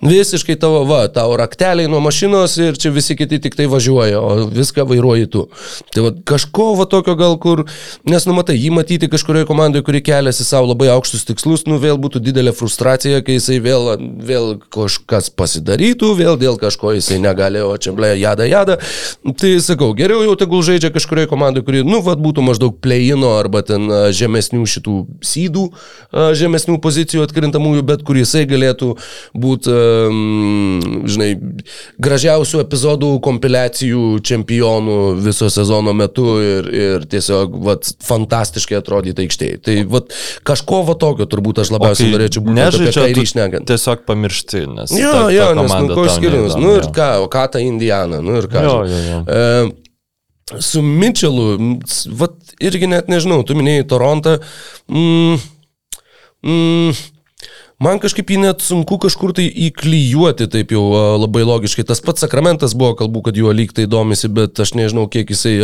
visiškai 0.06 0.56
tavo, 0.62 0.84
va, 0.88 1.04
tavo 1.12 1.36
rakteliai 1.40 1.90
nuo 1.90 2.00
mašinos 2.04 2.56
ir 2.62 2.78
čia 2.80 2.92
visi 2.94 3.16
kiti 3.18 3.40
tik 3.42 3.58
tai 3.58 3.68
važiuoja, 3.70 4.20
o 4.22 4.46
viską 4.52 4.86
vairuoji 4.88 5.28
tu. 5.32 5.44
Tai 5.92 6.06
va, 6.06 6.14
kažko 6.32 6.72
va 6.78 6.86
tokio 6.90 7.16
gal 7.18 7.36
kur, 7.42 7.64
nes 8.08 8.26
numatai, 8.28 8.56
jį 8.60 8.72
matyti 8.78 9.10
kažkurioje 9.12 9.48
komandoje, 9.50 9.84
kuri 9.86 10.02
keliasi 10.04 10.46
savo 10.46 10.70
labai 10.72 10.90
aukštus 10.94 11.26
tikslus, 11.28 11.66
nu 11.68 11.78
vėl 11.82 11.98
būtų 12.00 12.22
didelė 12.24 12.54
frustracija, 12.56 13.22
kai 13.26 13.38
jisai 13.38 13.58
vėl, 13.64 13.92
vėl 14.22 14.54
kažkas 14.72 15.30
pasidarytų, 15.36 16.12
vėl 16.18 16.38
dėl 16.40 16.58
kažko 16.60 16.94
jisai 16.96 17.18
negali, 17.22 17.62
o 17.64 17.74
čia 17.76 17.94
ble, 17.96 18.14
jada, 18.20 18.46
jada. 18.48 18.78
Tai 19.38 19.52
sakau, 19.64 19.92
geriau 19.98 20.22
jau 20.26 20.36
tegul 20.38 20.64
žaidžia 20.66 20.92
kažkurioje 20.94 21.30
komandoje, 21.30 21.66
kuri, 21.66 21.82
nu, 21.86 22.02
vad 22.04 22.22
būtų 22.22 22.44
maždaug 22.46 22.78
pleino 22.82 23.34
arba 23.38 23.64
ten 23.66 23.88
žemesnių 24.14 24.64
šitų 24.68 24.96
sydų, 25.26 25.66
žemesnių 26.12 26.78
pozicijų 26.82 27.26
atkrintamųjų, 27.26 27.84
bet 27.88 28.04
kur 28.06 28.18
jisai 28.20 28.44
galėtų 28.48 28.94
būti, 29.32 29.72
žinai, 31.08 31.30
gražiausių 32.02 32.60
epizodų, 32.62 33.12
kompiliacijų 33.24 34.20
čempionų 34.28 34.98
viso 35.24 35.48
sezono 35.52 35.94
metu 35.96 36.36
ir, 36.44 36.68
ir 36.68 37.06
tiesiog, 37.10 37.56
vat, 37.64 37.88
fantastiškai 38.04 38.76
atrodyti 38.80 39.24
aikštėje. 39.26 39.60
Tai, 39.64 39.76
vat, 39.92 40.12
kažko 40.48 40.82
va 40.88 40.96
tokio 41.00 41.28
turbūt 41.32 41.62
aš 41.64 41.72
labiausiai 41.76 42.12
norėčiau 42.12 42.44
būti 42.44 42.92
kairį 42.92 43.16
tu 43.16 43.26
išnekant. 43.28 43.68
Tiesiog 43.72 44.04
pamiršti, 44.08 44.66
nes 44.72 44.96
Jo, 44.96 45.12
ta, 45.12 45.22
jo, 45.32 45.46
ta 45.48 45.62
nes, 45.62 45.76
nu, 45.86 45.96
ko 45.96 46.08
išskirimas, 46.08 46.58
nu 46.60 46.74
ir 46.80 46.90
ką, 46.94 47.08
o 47.24 47.30
ką 47.32 47.46
ta 47.54 47.62
Indiana, 47.64 48.20
nu 48.24 48.36
ir 48.40 48.50
ką. 48.52 48.66
Jo, 48.66 48.76
jo, 48.90 49.00
jo. 49.08 49.22
E, 49.32 50.60
su 50.60 50.82
Mitčelu, 50.84 51.48
vat 52.20 52.36
irgi 52.60 52.90
net 52.90 53.08
nežinau, 53.08 53.40
tu 53.46 53.56
minėjai 53.56 53.88
Torontą. 53.88 54.36
Mm, 54.92 55.40
mm, 56.44 57.02
Man 57.82 57.98
kažkaip 58.02 58.30
jį 58.30 58.38
net 58.44 58.62
sunku 58.62 58.98
kažkur 59.02 59.32
tai 59.34 59.48
įklyjuoti, 59.66 60.46
taip 60.52 60.74
jau 60.74 60.84
labai 61.18 61.42
logiškai. 61.48 61.84
Tas 61.88 62.02
pats 62.04 62.22
sakramentas 62.22 62.76
buvo, 62.78 62.94
kalbu, 63.00 63.24
kad 63.26 63.38
juo 63.38 63.50
lyg 63.54 63.74
tai 63.74 63.88
domisi, 63.90 64.30
bet 64.30 64.60
aš 64.62 64.76
nežinau, 64.78 65.08
kiek 65.10 65.32
jisai 65.34 65.56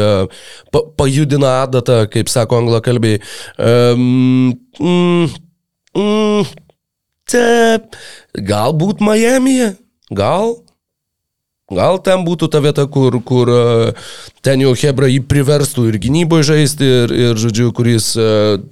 pa, 0.75 0.83
pajudina 0.99 1.61
adatą, 1.67 2.03
kaip 2.11 2.33
sako 2.33 2.63
anglakalbiai. 2.65 3.21
Um, 3.59 4.57
mm, 4.81 5.37
mm, 5.95 6.57
Taip, 7.29 7.99
galbūt 8.33 9.03
Miami'e, 9.05 9.75
gal. 10.17 10.57
Gal 11.69 11.99
ten 12.01 12.23
būtų 12.25 12.49
ta 12.49 12.63
vieta, 12.65 12.87
kur, 12.89 13.19
kur 13.21 13.51
ten 14.41 14.63
jau 14.65 14.73
Hebra 14.73 15.11
jį 15.13 15.21
priverstų 15.29 15.91
ir 15.91 15.99
gynyboje 16.01 16.47
žaisti, 16.49 16.89
ir, 17.03 17.13
ir 17.13 17.43
žodžiu, 17.43 17.69
kuris 17.77 18.15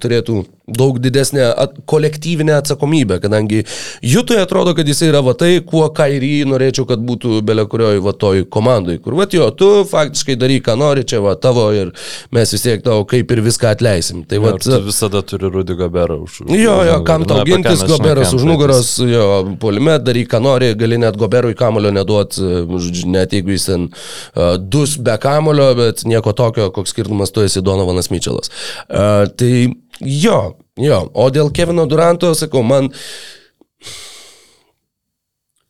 turėtų 0.01 0.39
daug 0.67 0.99
didesnę 0.99 1.55
at, 1.55 1.71
kolektyvinę 1.85 2.55
atsakomybę, 2.55 3.19
kadangi 3.19 3.63
Jutoje 4.01 4.41
atrodo, 4.41 4.73
kad 4.75 4.87
jisai 4.87 5.07
yra 5.07 5.21
va 5.23 5.31
tai, 5.33 5.61
kuo 5.63 5.85
Kairį 5.95 6.41
norėčiau, 6.51 6.83
kad 6.89 6.99
būtų 7.07 7.39
belė 7.47 7.63
kurioj 7.71 8.01
va 8.03 8.11
toj 8.11 8.43
komandai, 8.51 8.97
kur 8.99 9.15
va 9.15 9.27
jo, 9.31 9.47
tu 9.55 9.69
faktiškai 9.87 10.35
daryk, 10.35 10.65
ką 10.67 10.75
nori, 10.75 11.05
čia 11.07 11.21
va 11.23 11.37
tavo 11.39 11.69
ir 11.71 11.93
mes 12.35 12.51
vis 12.51 12.65
tiek 12.65 12.83
tau 12.83 13.05
kaip 13.07 13.31
ir 13.31 13.41
viską 13.45 13.71
atleisim. 13.77 14.25
Tai 14.27 14.41
va, 14.43 14.57
tu 14.59 14.81
visada 14.83 15.23
turi 15.23 15.47
Rudy 15.53 15.77
Gaberą 15.79 16.19
už. 16.25 16.41
Jo, 16.51 16.75
jo, 16.89 16.99
kam 17.07 17.23
tau 17.29 17.47
gintis, 17.47 17.85
Goberas 17.87 18.35
už 18.35 18.43
nugaros, 18.43 18.91
jo, 19.07 19.55
polime, 19.63 19.95
daryk, 20.03 20.27
ką 20.35 20.43
nori, 20.43 20.73
gali 20.75 20.99
net 20.99 21.15
Goberui 21.15 21.55
kamulio 21.55 21.95
neduot, 21.95 22.41
e, 22.43 22.61
net 23.07 23.39
jeigu 23.39 23.55
jis 23.55 23.71
ten 23.71 23.87
uh, 23.87 24.57
dus 24.59 24.99
be 24.99 25.15
kamulio, 25.23 25.71
bet 25.79 26.03
nieko 26.03 26.35
tokio, 26.35 26.67
koks 26.75 26.91
skirtumas 26.91 27.31
tu 27.31 27.47
esi 27.47 27.63
Donovanas 27.63 28.11
Mitčelas. 28.11 28.51
Uh, 28.91 29.31
tai 29.31 29.53
jo, 30.01 30.39
jo, 30.79 31.01
o 31.13 31.29
dėl 31.33 31.51
Kevino 31.55 31.87
Duranto, 31.89 32.33
sakau, 32.37 32.63
man... 32.65 32.91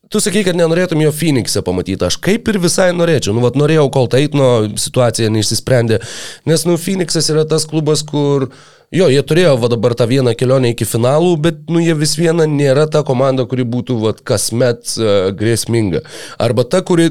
Tu 0.08 0.22
sakai, 0.24 0.40
kad 0.40 0.56
nenorėtum 0.56 1.02
jo 1.02 1.10
Phoenix'e 1.12 1.60
pamatyti, 1.60 2.00
aš 2.06 2.16
kaip 2.24 2.46
ir 2.48 2.56
visai 2.62 2.94
norėčiau, 2.96 3.34
nu, 3.36 3.42
vat 3.44 3.58
norėjau, 3.60 3.90
kol 3.92 4.08
Taitno 4.08 4.48
situacija 4.80 5.28
neišsisprendė, 5.34 6.00
nes, 6.48 6.64
nu, 6.64 6.78
Phoenix'as 6.80 7.28
yra 7.34 7.44
tas 7.48 7.68
klubas, 7.68 8.06
kur 8.08 8.48
Jo, 8.88 9.10
jie 9.12 9.20
turėjo 9.20 9.50
va 9.60 9.68
dabar 9.68 9.92
tą 9.92 10.06
vieną 10.08 10.32
kelionę 10.32 10.70
iki 10.72 10.86
finalų, 10.88 11.34
bet 11.44 11.58
nu, 11.68 11.76
jie 11.84 11.92
vis 11.92 12.14
viena 12.16 12.46
nėra 12.48 12.86
ta 12.88 13.02
komanda, 13.04 13.44
kuri 13.44 13.66
būtų 13.68 13.96
va, 14.00 14.14
kasmet 14.16 14.94
uh, 14.96 15.28
grėsminga. 15.36 16.00
Arba 16.40 16.64
ta, 16.64 16.80
kuri 16.80 17.10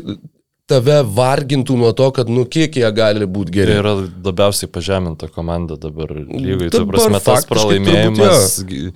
tave 0.67 0.97
vargintų 1.15 1.77
nuo 1.79 1.93
to, 1.95 2.09
kad 2.15 2.27
nu 2.31 2.43
kiek 2.45 2.75
jie 2.75 2.89
gali 2.95 3.25
būti 3.25 3.53
Tai 3.53 3.57
geri. 3.61 3.77
yra 3.79 3.93
labiausiai 4.25 4.67
pažeminta 4.71 5.29
komanda 5.31 5.77
dabar 5.79 6.11
lygai. 6.11 6.67
Tai 6.73 6.83
prasme, 6.89 7.21
tas 7.23 7.47
pralaimėjimas 7.47 8.57
gi- 8.67 8.91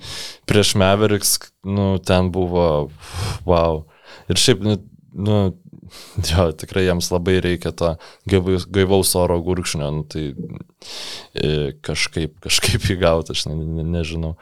prieš 0.48 0.74
Meveriks, 0.80 1.38
nu, 1.64 1.94
ten 2.04 2.28
buvo, 2.34 2.90
wow. 3.48 3.82
Ir 4.28 4.36
šiaip, 4.36 4.60
nu, 4.64 4.76
nu, 5.16 5.38
jo, 6.28 6.44
tikrai 6.60 6.84
jiems 6.86 7.08
labai 7.12 7.38
reikia 7.44 7.72
to 7.76 7.94
gaivaus 8.28 9.14
oro 9.20 9.40
gurkšnio, 9.44 9.88
nu, 9.96 10.04
tai 10.08 10.28
e, 11.34 11.72
kažkaip, 11.84 12.36
kažkaip 12.44 12.84
įgauti, 12.96 13.32
aš 13.36 13.46
ne, 13.50 13.56
ne, 13.64 13.88
nežinau. 13.96 14.36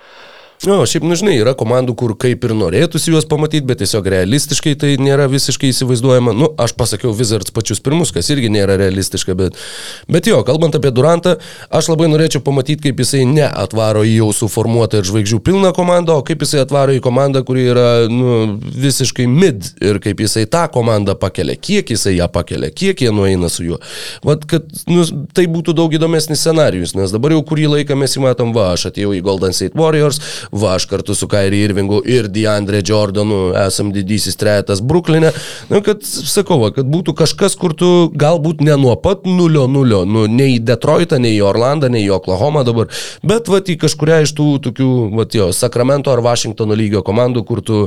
Na, 0.60 0.74
šiaip, 0.84 1.06
nu, 1.08 1.16
žinai, 1.16 1.38
yra 1.40 1.54
komandų, 1.56 1.94
kur 1.96 2.12
kaip 2.20 2.42
ir 2.44 2.52
norėtųsi 2.52 3.14
juos 3.14 3.24
pamatyti, 3.24 3.64
bet 3.64 3.78
tiesiog 3.80 4.04
realistiškai 4.12 4.74
tai 4.76 4.90
nėra 5.00 5.24
visiškai 5.32 5.70
įsivaizduojama. 5.72 6.34
Nu, 6.36 6.50
aš 6.60 6.74
pasakiau 6.76 7.14
Wizards 7.16 7.54
pačius 7.56 7.78
pirmus, 7.80 8.10
kas 8.12 8.28
irgi 8.34 8.50
nėra 8.52 8.76
realistiška, 8.76 9.32
bet, 9.38 9.56
bet 10.04 10.28
jo, 10.28 10.42
kalbant 10.44 10.76
apie 10.76 10.90
Durantą, 10.92 11.38
aš 11.72 11.88
labai 11.88 12.10
norėčiau 12.12 12.44
pamatyti, 12.44 12.90
kaip 12.90 13.00
jisai 13.00 13.22
neatvaro 13.30 14.02
į 14.04 14.18
jau 14.18 14.26
suformuotą 14.36 15.00
ir 15.00 15.08
žvaigždžių 15.08 15.38
pilną 15.46 15.70
komandą, 15.78 16.18
o 16.20 16.26
kaip 16.28 16.44
jisai 16.44 16.60
atvaro 16.66 16.92
į 16.92 17.00
komandą, 17.08 17.40
kuri 17.48 17.64
yra 17.72 17.88
nu, 18.12 18.58
visiškai 18.60 19.24
mid 19.32 19.72
ir 19.80 20.02
kaip 20.04 20.20
jisai 20.26 20.44
tą 20.44 20.66
komandą 20.76 21.16
pakelia, 21.24 21.56
kiek 21.56 21.94
jisai 21.96 22.18
ją 22.18 22.28
pakelia, 22.36 22.68
kiek 22.68 23.00
jie 23.00 23.14
nueina 23.16 23.48
su 23.48 23.64
juo. 23.64 23.80
Vat, 24.28 24.44
kad 24.44 24.68
nu, 24.92 25.08
tai 25.32 25.48
būtų 25.48 25.72
daug 25.80 25.96
įdomesnis 25.96 26.44
scenarius, 26.44 26.92
nes 27.00 27.16
dabar 27.16 27.32
jau 27.32 27.40
kurį 27.48 27.72
laiką 27.78 27.96
mes 27.96 28.20
įmatom, 28.20 28.52
va, 28.52 28.74
aš 28.76 28.90
atėjau 28.92 29.16
į 29.16 29.24
Golden 29.24 29.56
State 29.56 29.80
Warriors, 29.80 30.20
va, 30.52 30.74
aš 30.74 30.86
kartu 30.90 31.14
su 31.14 31.28
Kairi 31.30 31.60
Irvingu 31.64 32.00
ir 32.06 32.28
DeAndre 32.28 32.82
Jordanu 32.86 33.50
esam 33.60 33.92
didysis 33.94 34.38
trejetas 34.40 34.82
Bruklinė. 34.82 35.32
Nu, 35.70 35.82
kad, 35.86 36.02
sakau, 36.04 36.60
va, 36.64 36.70
kad 36.74 36.88
būtų 36.90 37.14
kažkas, 37.18 37.56
kur 37.58 37.74
tu 37.78 38.10
galbūt 38.18 38.64
ne 38.66 38.76
nuo 38.80 38.96
pat 39.00 39.26
nulio 39.28 39.66
nulio, 39.70 40.02
nu, 40.08 40.26
ne 40.30 40.50
į 40.56 40.60
Detroitą, 40.66 41.20
ne 41.22 41.32
į 41.36 41.42
Orlandą, 41.46 41.90
ne 41.92 42.02
į 42.02 42.10
Oklahomą 42.18 42.64
dabar, 42.66 42.90
bet 43.26 43.50
va, 43.50 43.62
į 43.62 43.78
kažkuria 43.80 44.20
iš 44.24 44.34
tų 44.38 44.48
tokių, 44.66 44.90
va, 45.16 45.28
jo, 45.34 45.50
Sakramento 45.56 46.12
ar 46.12 46.22
Vašingtono 46.24 46.76
lygio 46.78 47.04
komandų, 47.06 47.44
kur 47.46 47.62
tu, 47.64 47.82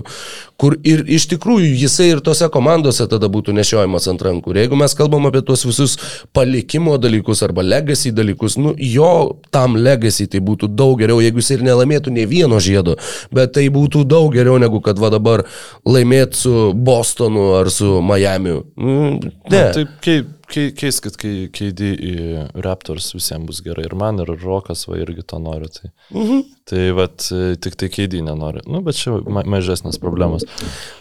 kur 0.64 0.78
ir 0.88 1.02
iš 1.12 1.26
tikrųjų 1.34 1.74
jisai 1.82 2.06
ir 2.14 2.22
tose 2.24 2.48
komandose 2.52 3.04
tada 3.12 3.28
būtų 3.32 3.52
nešiojamas 3.58 4.08
ant 4.08 4.22
rankų. 4.24 4.54
Ir 4.54 4.62
jeigu 4.62 4.78
mes 4.80 4.96
kalbam 4.96 5.28
apie 5.28 5.42
tuos 5.44 5.66
visus 5.68 5.98
palikimo 6.36 6.96
dalykus 7.02 7.44
arba 7.44 7.66
legacy 7.66 8.14
dalykus, 8.16 8.56
nu, 8.56 8.72
jo 8.80 9.42
tam 9.52 9.76
legacy 9.76 10.30
tai 10.32 10.40
būtų 10.46 10.70
daug 10.72 10.96
geriau, 11.02 11.20
jeigu 11.24 11.44
jis 11.44 11.52
ir 11.58 11.66
nelaimėtų 11.68 12.14
ne 12.16 12.24
vieno 12.32 12.62
žiedo, 12.64 12.96
bet 13.36 13.58
tai 13.58 13.66
būtų 13.74 14.06
daug 14.08 14.32
geriau 14.32 14.56
negu 14.64 14.80
kad 14.86 15.02
va 15.04 15.12
dabar 15.12 15.44
laimėti 15.84 16.40
su 16.46 16.56
Bostonu 16.74 17.50
ar 17.60 17.72
su 17.74 18.00
Miamiu. 18.00 18.64
Nu, 18.80 19.18
ne. 19.20 19.66
Taip, 19.76 19.98
kei, 20.00 20.24
kei, 20.24 20.43
keiskit, 20.78 21.16
kai 21.20 21.32
KD 21.54 21.90
į 21.98 22.14
Raptors 22.66 23.12
visiems 23.16 23.46
bus 23.50 23.60
gerai. 23.66 23.86
Ir 23.88 23.96
man, 24.00 24.20
ir 24.24 24.32
Rokas 24.44 24.86
va 24.90 24.98
irgi 25.02 25.26
to 25.28 25.40
nori. 25.42 25.68
Tai, 25.74 25.92
Mhm. 26.14 26.42
tai 26.70 26.84
vat, 26.92 27.28
e, 27.32 27.56
tik 27.56 27.76
tai 27.76 27.90
KD 27.90 28.22
nenori. 28.22 28.62
Nu, 28.68 28.82
bet 28.82 28.96
čia 28.96 29.18
ma 29.28 29.44
mažesnės 29.44 30.00
problemos. 30.00 30.44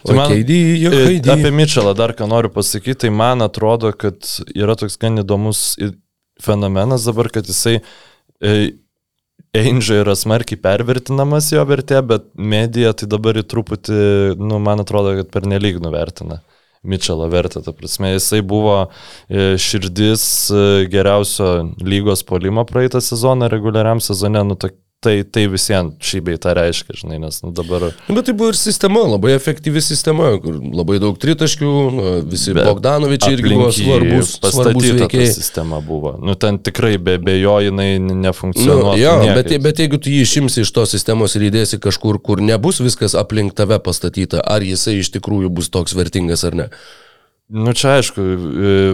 O 0.03 0.07
Tai 0.11 0.15
man, 0.15 0.31
KD, 0.31 0.59
jo, 0.81 0.91
KD. 0.91 1.29
apie 1.35 1.51
Mitchellą 1.51 1.95
dar 1.95 2.13
ką 2.13 2.27
noriu 2.27 2.49
pasakyti, 2.49 2.95
tai 3.05 3.09
man 3.09 3.39
atrodo, 3.41 3.91
kad 3.97 4.19
yra 4.55 4.75
toks 4.75 4.97
gan 4.97 5.17
įdomus 5.23 5.77
fenomenas 6.41 7.05
dabar, 7.05 7.29
kad 7.29 7.45
jisai 7.45 7.81
e, 8.41 8.71
Ainge 9.55 9.93
yra 10.01 10.15
smarkiai 10.17 10.57
pervertinamas 10.57 11.51
jo 11.53 11.61
vertė, 11.69 11.99
bet 12.01 12.23
medija 12.35 12.89
tai 12.97 13.05
dabar 13.05 13.37
į 13.37 13.43
truputį, 13.45 13.97
nu, 14.41 14.57
man 14.57 14.79
atrodo, 14.81 15.11
kad 15.19 15.29
per 15.29 15.43
nelik 15.45 15.77
nuvertina. 15.79 16.39
Mitchellą 16.83 17.29
vertę, 17.29 17.61
ta 17.63 17.73
prasme, 17.73 18.13
jisai 18.13 18.41
buvo 18.43 18.87
e, 19.29 19.57
širdis 19.57 20.25
e, 20.51 20.85
geriausio 20.91 21.51
lygos 21.79 22.23
polimo 22.27 22.65
praeitą 22.65 23.01
sezoną, 23.01 23.47
reguliariam 23.47 24.01
sezone, 24.01 24.43
nu, 24.43 24.55
to, 24.55 24.67
tai, 25.03 25.15
tai 25.27 25.43
visiems 25.51 25.97
šį 26.03 26.21
bei 26.25 26.37
tą 26.41 26.53
reiškia, 26.57 26.95
žinai, 27.03 27.17
nes 27.21 27.41
nu, 27.43 27.51
dabar... 27.55 27.89
Nu, 28.07 28.15
Bet 28.17 28.29
tai 28.29 28.33
buvo 28.39 28.53
ir 28.53 28.57
sistema, 28.59 29.03
labai 29.11 29.33
efektyvi 29.35 29.81
sistema, 29.83 30.31
kur 30.41 30.57
labai 30.63 30.97
daug 31.03 31.17
tritaškių, 31.21 31.71
nu, 31.97 32.05
visi 32.31 32.55
Bet 32.55 32.65
Bogdanovičiai 32.69 33.35
irgi 33.37 33.51
buvo 33.53 33.69
svarbus, 33.75 34.33
svarbus 34.37 34.39
pastatyta 34.47 34.95
ta 34.95 35.03
veikėjai. 35.05 35.29
sistema 35.35 35.81
buvo. 35.83 36.15
Nu, 36.23 36.37
ten 36.39 36.57
tikrai 36.63 36.95
be, 36.97 37.17
be 37.19 37.35
jo 37.41 37.57
jinai 37.67 37.89
n- 37.99 38.07
Nu, 38.13 38.19
nefunkcionuoja. 38.23 38.97
jo, 39.03 39.35
bet, 39.35 39.53
bet 39.67 39.79
jeigu 39.83 39.99
tu 39.99 40.11
jį 40.13 40.23
išimsi 40.25 40.63
iš 40.63 40.71
tos 40.75 40.95
sistemos 40.95 41.35
ir 41.35 41.47
įdėsi 41.51 41.79
kažkur, 41.83 42.21
kur 42.23 42.41
nebus 42.41 42.79
viskas 42.83 43.15
aplink 43.19 43.53
tave 43.57 43.79
pastatyta, 43.83 44.39
ar 44.45 44.63
jisai 44.63 44.99
iš 45.03 45.11
tikrųjų 45.17 45.49
bus 45.49 45.69
toks 45.73 45.95
vertingas 45.97 46.43
ar 46.47 46.55
ne. 46.63 46.69
Nu 47.51 47.73
čia 47.75 47.97
aišku, 47.99 48.21
e, 48.23 48.37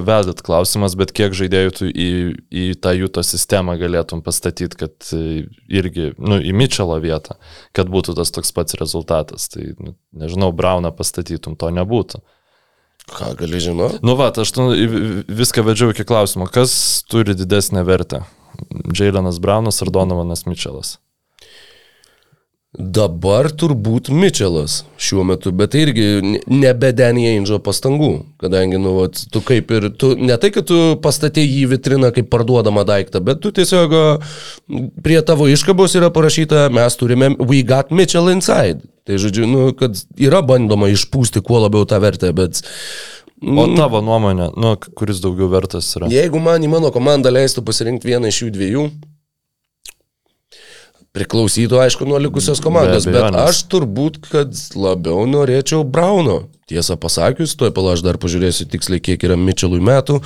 vedat 0.01 0.41
klausimas, 0.41 0.95
bet 0.97 1.13
kiek 1.15 1.35
žaidėjų 1.37 1.73
tu 1.77 1.85
į, 1.87 2.09
į 2.49 2.63
tą 2.81 2.95
jūto 2.97 3.21
sistemą 3.23 3.75
galėtum 3.77 4.23
pastatyti, 4.25 4.79
kad 4.79 5.11
e, 5.13 5.45
irgi, 5.69 6.09
nu, 6.17 6.39
į 6.41 6.55
Mitchelo 6.57 6.97
vietą, 7.03 7.37
kad 7.77 7.91
būtų 7.93 8.17
tas 8.17 8.33
toks 8.33 8.51
pats 8.55 8.75
rezultatas. 8.81 9.47
Tai, 9.53 9.69
nu, 9.77 9.93
nežinau, 10.17 10.49
Brauną 10.55 10.91
pastatytum, 10.97 11.55
to 11.61 11.69
nebūtų. 11.77 12.23
Ką 13.09 13.31
gali 13.37 13.61
žinoti? 13.61 14.01
Nu, 14.05 14.17
va, 14.17 14.31
aš 14.33 14.51
tu, 14.53 14.65
viską 15.29 15.63
vedžiau 15.69 15.93
iki 15.93 16.05
klausimo, 16.09 16.49
kas 16.49 16.73
turi 17.09 17.37
didesnę 17.37 17.85
vertę? 17.85 18.25
Jailenas 18.97 19.39
Braunas 19.39 19.81
ar 19.85 19.93
Donovanas 19.93 20.45
Mitchellas? 20.49 20.97
Dabar 22.77 23.47
turbūt 23.49 24.11
Mitčelas 24.13 24.83
šiuo 25.01 25.23
metu, 25.25 25.49
bet 25.57 25.71
tai 25.73 25.87
irgi 25.87 26.03
ne- 26.21 26.41
nebe 26.53 26.91
Danny 26.93 27.23
Ainge 27.31 27.57
pastangų, 27.65 28.09
kadangi, 28.37 28.77
nu, 28.77 28.91
vat, 28.99 29.17
tu 29.33 29.41
kaip 29.41 29.71
ir, 29.73 29.87
tu, 29.97 30.11
ne 30.13 30.37
tai, 30.37 30.51
kad 30.53 30.67
tu 30.69 30.77
pastatė 31.01 31.41
jį 31.41 31.63
vitriną 31.73 32.11
kaip 32.13 32.29
parduodamą 32.29 32.85
daiktą, 32.85 33.23
bet 33.25 33.41
tu 33.41 33.49
tiesiog 33.49 34.21
prie 35.01 35.17
tavo 35.25 35.49
iškabos 35.49 35.97
yra 35.97 36.11
parašyta, 36.13 36.67
mes 36.69 36.95
turime 37.01 37.31
We 37.41 37.63
got 37.65 37.89
Mitchell 37.89 38.29
inside. 38.29 38.85
Tai 39.09 39.17
žodžiu, 39.17 39.49
nu, 39.49 39.73
kad 39.73 39.97
yra 40.21 40.43
bandoma 40.45 40.91
išpūsti 40.93 41.41
kuo 41.41 41.63
labiau 41.65 41.89
tą 41.89 41.97
vertę, 42.05 42.29
bet 42.37 42.61
O 43.41 43.63
tavo 43.73 44.01
nuomonė, 44.03 44.51
nu, 44.59 44.75
kuris 44.99 45.21
daugiau 45.23 45.47
vertas 45.49 45.87
yra? 45.95 46.09
Jeigu 46.11 46.41
man 46.43 46.61
į 46.61 46.69
mano 46.69 46.89
komandą 46.91 47.31
leistų 47.31 47.63
pasirinkti 47.65 48.11
vieną 48.11 48.27
iš 48.29 48.41
jų 48.43 48.49
dviejų, 48.51 48.81
priklausytų 51.19 51.81
aišku 51.83 52.07
nuo 52.07 52.17
likusios 52.23 52.61
komandos, 52.63 53.05
Be 53.05 53.17
bet 53.17 53.35
aš 53.35 53.65
turbūt, 53.71 54.21
kad 54.31 54.55
labiau 54.79 55.25
norėčiau 55.27 55.83
Brauno. 55.83 56.45
Tiesą 56.69 56.95
pasakius, 57.01 57.55
tuoj 57.59 57.73
pala 57.75 57.95
aš 57.97 58.03
dar 58.05 58.19
pažiūrėsiu 58.21 58.67
tiksliai, 58.69 59.01
kiek 59.03 59.23
yra 59.27 59.35
Mitchellui 59.39 59.81
metų. 59.83 60.19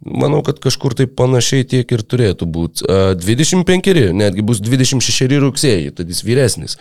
Manau, 0.00 0.38
kad 0.46 0.56
kažkur 0.62 0.94
tai 0.96 1.04
panašiai 1.10 1.66
tiek 1.68 1.90
ir 1.92 2.04
turėtų 2.06 2.46
būti. 2.48 2.86
25, 3.20 4.14
netgi 4.16 4.44
bus 4.46 4.62
26 4.64 5.36
rugsėjai, 5.44 5.90
tad 5.98 6.08
jis 6.08 6.22
vyresnis 6.24 6.78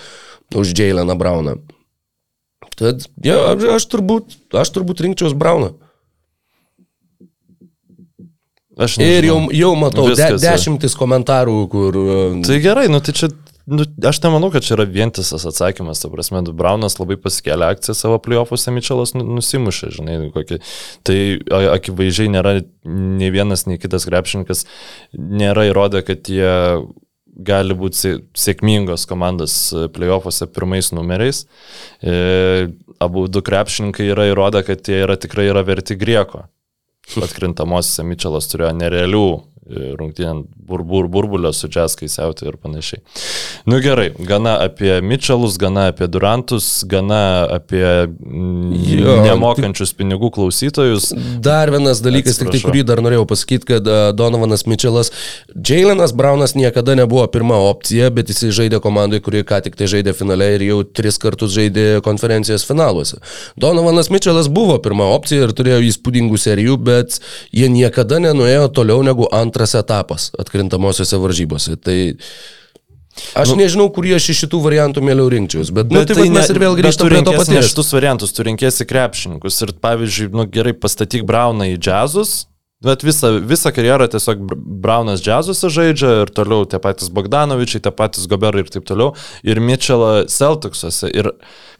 už 0.55 0.71
Jaileną 0.77 1.17
Brauną. 1.19 1.57
Tad, 2.79 3.09
ja, 3.25 3.41
aš 3.75 3.89
turbūt, 3.91 4.37
aš 4.55 4.71
turbūt 4.77 5.03
rinkčiaus 5.03 5.35
Brauną. 5.35 5.73
Aš 8.79 8.95
Ir 9.03 9.25
jau, 9.27 9.41
nežinau. 9.43 9.57
jau 9.59 9.71
matau 9.75 10.05
de, 10.07 10.13
Viskas 10.15 10.39
yra. 10.39 10.53
dešimtis 10.53 10.93
komentarų, 10.95 11.55
kur... 11.73 11.97
Tai 12.47 12.59
gerai, 12.63 12.85
nu 12.87 13.01
tai 13.03 13.11
čia, 13.17 13.27
nu, 13.69 13.85
aš 14.09 14.19
nemanau, 14.23 14.49
kad 14.53 14.65
čia 14.65 14.75
yra 14.77 14.85
vientisas 14.89 15.45
atsakymas, 15.49 16.01
ta 16.01 16.09
prasme, 16.11 16.41
Braunas 16.57 16.97
labai 16.99 17.17
pasikėlė 17.21 17.69
akciją 17.75 17.95
savo 17.97 18.17
playoffuose, 18.23 18.73
Mitchellas 18.75 19.13
nu- 19.17 19.27
nusimušė, 19.37 19.91
žinai, 19.99 20.17
kokį. 20.35 20.59
Tai 21.07 21.19
akivaizdžiai 21.75 22.31
nėra 22.33 22.55
nei 22.85 23.29
vienas, 23.35 23.67
nei 23.69 23.79
kitas 23.81 24.07
krepšininkas, 24.09 24.65
nėra 25.17 25.67
įrodę, 25.69 26.03
kad 26.07 26.29
jie 26.31 26.49
gali 27.39 27.75
būti 27.77 27.99
sė- 27.99 28.19
sėkmingos 28.35 29.05
komandos 29.07 29.55
e, 29.71 29.87
playoffuose 29.95 30.47
pirmais 30.51 30.91
numeriais. 30.95 31.45
E, 32.03 32.67
abu 32.99 33.27
du 33.31 33.43
krepšininkai 33.45 34.09
yra 34.11 34.27
įrodę, 34.31 34.63
kad 34.67 34.83
jie 34.83 35.03
yra 35.05 35.15
tikrai 35.19 35.47
yra 35.53 35.63
verti 35.63 35.95
grieko. 35.99 36.47
Atkrintamosiose 37.17 38.03
Mitchellas 38.05 38.49
turėjo 38.51 38.73
nerealių 38.77 39.23
rungtynėm 39.69 40.43
burbur, 40.69 41.07
burbulio 41.07 41.51
su 41.53 41.67
džeskai 41.69 42.09
siauti 42.09 42.47
ir 42.49 42.57
panašiai. 42.61 43.01
Nu 43.69 43.79
gerai, 43.83 44.09
gana 44.19 44.55
apie 44.63 44.99
Mitchellus, 45.01 45.57
gana 45.61 45.87
apie 45.93 46.07
Durantus, 46.07 46.83
gana 46.89 47.47
apie 47.59 47.85
mm, 48.07 48.73
Jo, 48.89 49.15
nemokančius 49.25 49.93
pinigų 49.97 50.31
klausytojus. 50.35 51.11
Dar 51.43 51.71
vienas 51.73 52.01
dalykas, 52.05 52.37
tik 52.37 52.49
tai 52.49 52.57
Atsiprašau. 52.57 52.71
kurį 52.71 52.83
dar 52.89 53.01
norėjau 53.05 53.25
pasakyti, 53.29 53.69
kad 53.73 53.89
uh, 53.89 54.09
Donovanas 54.15 54.65
Mitchellas, 54.69 55.11
Jailenas 55.55 56.13
Braunas 56.17 56.55
niekada 56.57 56.95
nebuvo 56.97 57.25
pirma 57.31 57.57
opcija, 57.69 58.09
bet 58.13 58.31
jis 58.33 58.49
žaidė 58.55 58.81
komandai, 58.83 59.21
kuri 59.25 59.43
ką 59.47 59.61
tik 59.65 59.77
tai 59.79 59.89
žaidė 59.91 60.13
finale 60.17 60.51
ir 60.55 60.65
jau 60.67 60.81
tris 60.83 61.19
kartus 61.21 61.53
žaidė 61.55 61.87
konferencijos 62.05 62.65
finaluose. 62.67 63.19
Donovanas 63.59 64.09
Mitchellas 64.13 64.49
buvo 64.51 64.77
pirma 64.83 65.09
opcija 65.15 65.47
ir 65.47 65.55
turėjo 65.55 65.81
įspūdingų 65.89 66.39
serijų, 66.41 66.77
bet 66.89 67.19
jie 67.55 67.69
niekada 67.71 68.21
nenuėjo 68.23 68.69
toliau 68.75 69.03
negu 69.05 69.27
antras 69.59 69.75
etapas 69.75 70.31
atkrintamosiose 70.39 71.17
varžybose. 71.17 71.75
Tai 71.75 72.15
Aš 73.35 73.51
nu, 73.51 73.57
nežinau, 73.59 73.89
kurį 73.91 74.13
aš 74.15 74.29
iš 74.31 74.45
šitų 74.45 74.61
variantų 74.63 75.01
mieliau 75.03 75.27
rinkčiaus, 75.27 75.73
bet, 75.75 75.89
bet 75.89 75.97
nu, 75.97 76.03
tai, 76.07 76.15
tai 76.21 76.29
mes 76.31 76.51
ir 76.53 76.59
vėl 76.61 76.77
grįžtame 76.77 77.09
prie 77.09 77.23
to 77.25 77.33
Ne 77.33 77.39
paties. 77.41 77.71
šitus 77.73 77.89
variantus, 77.91 78.31
tu 78.31 78.45
rinkėsi 78.47 78.87
krepšininkus 78.87 79.57
ir, 79.65 79.73
pavyzdžiui, 79.83 80.29
nu, 80.31 80.45
gerai 80.47 80.71
pastatyk 80.71 81.25
Brauną 81.27 81.67
į 81.73 81.75
džiazus, 81.81 82.45
bet 82.85 83.03
visą, 83.03 83.33
visą 83.43 83.71
karjerą 83.75 84.07
tiesiog 84.13 84.39
Br- 84.47 84.59
Braunas 84.85 85.19
džiazuose 85.23 85.67
žaidžia 85.75 86.11
ir 86.23 86.29
toliau 86.31 86.63
tie 86.69 86.79
patys 86.79 87.09
Bogdanovičiai, 87.11 87.81
tie 87.83 87.91
patys 87.91 88.27
Goberai 88.31 88.63
ir 88.63 88.69
taip 88.71 88.85
toliau, 88.87 89.11
ir 89.43 89.59
Mitchellą 89.59 90.25
Celticsuose. 90.31 91.09
Ir 91.11 91.31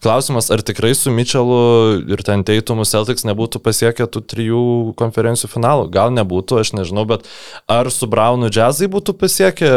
klausimas, 0.03 0.49
ar 0.51 0.59
tikrai 0.63 0.91
su 0.95 1.11
Mitchellu 1.11 2.03
ir 2.11 2.23
ten 2.27 2.43
teitumu 2.47 2.83
Celtics 2.87 3.23
nebūtų 3.27 3.61
pasiekę 3.63 4.07
tų 4.11 4.23
trijų 4.31 4.63
konferencijų 4.99 5.51
finalų? 5.53 5.87
Gal 5.95 6.11
nebūtų, 6.15 6.59
aš 6.65 6.73
nežinau, 6.75 7.05
bet 7.07 7.23
ar 7.71 7.87
su 7.95 8.07
Braunu 8.11 8.51
džiazai 8.51 8.91
būtų 8.91 9.15
pasiekę 9.23 9.71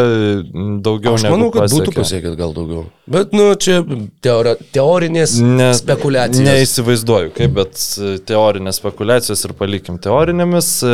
daugiau 0.82 1.14
Aš 1.18 1.28
manau, 1.30 1.52
kad 1.54 1.70
būtų 1.70 1.94
pasiekė? 1.94 2.00
pasiekęs 2.02 2.36
gal 2.38 2.54
daugiau. 2.56 2.84
Bet, 3.12 3.32
nu, 3.34 3.48
čia 3.58 3.80
teori, 4.22 4.56
teorinės 4.74 5.34
Ne, 5.42 5.70
spekulacijos. 5.78 6.46
Neįsivaizduoju, 6.46 7.32
kaip, 7.34 7.54
bet 7.56 7.78
e, 7.98 8.12
teorinės 8.26 8.78
spekulacijos 8.78 9.42
ir 9.48 9.54
palikim 9.58 9.98
teorinėmis. 10.02 10.68
E, 10.86 10.92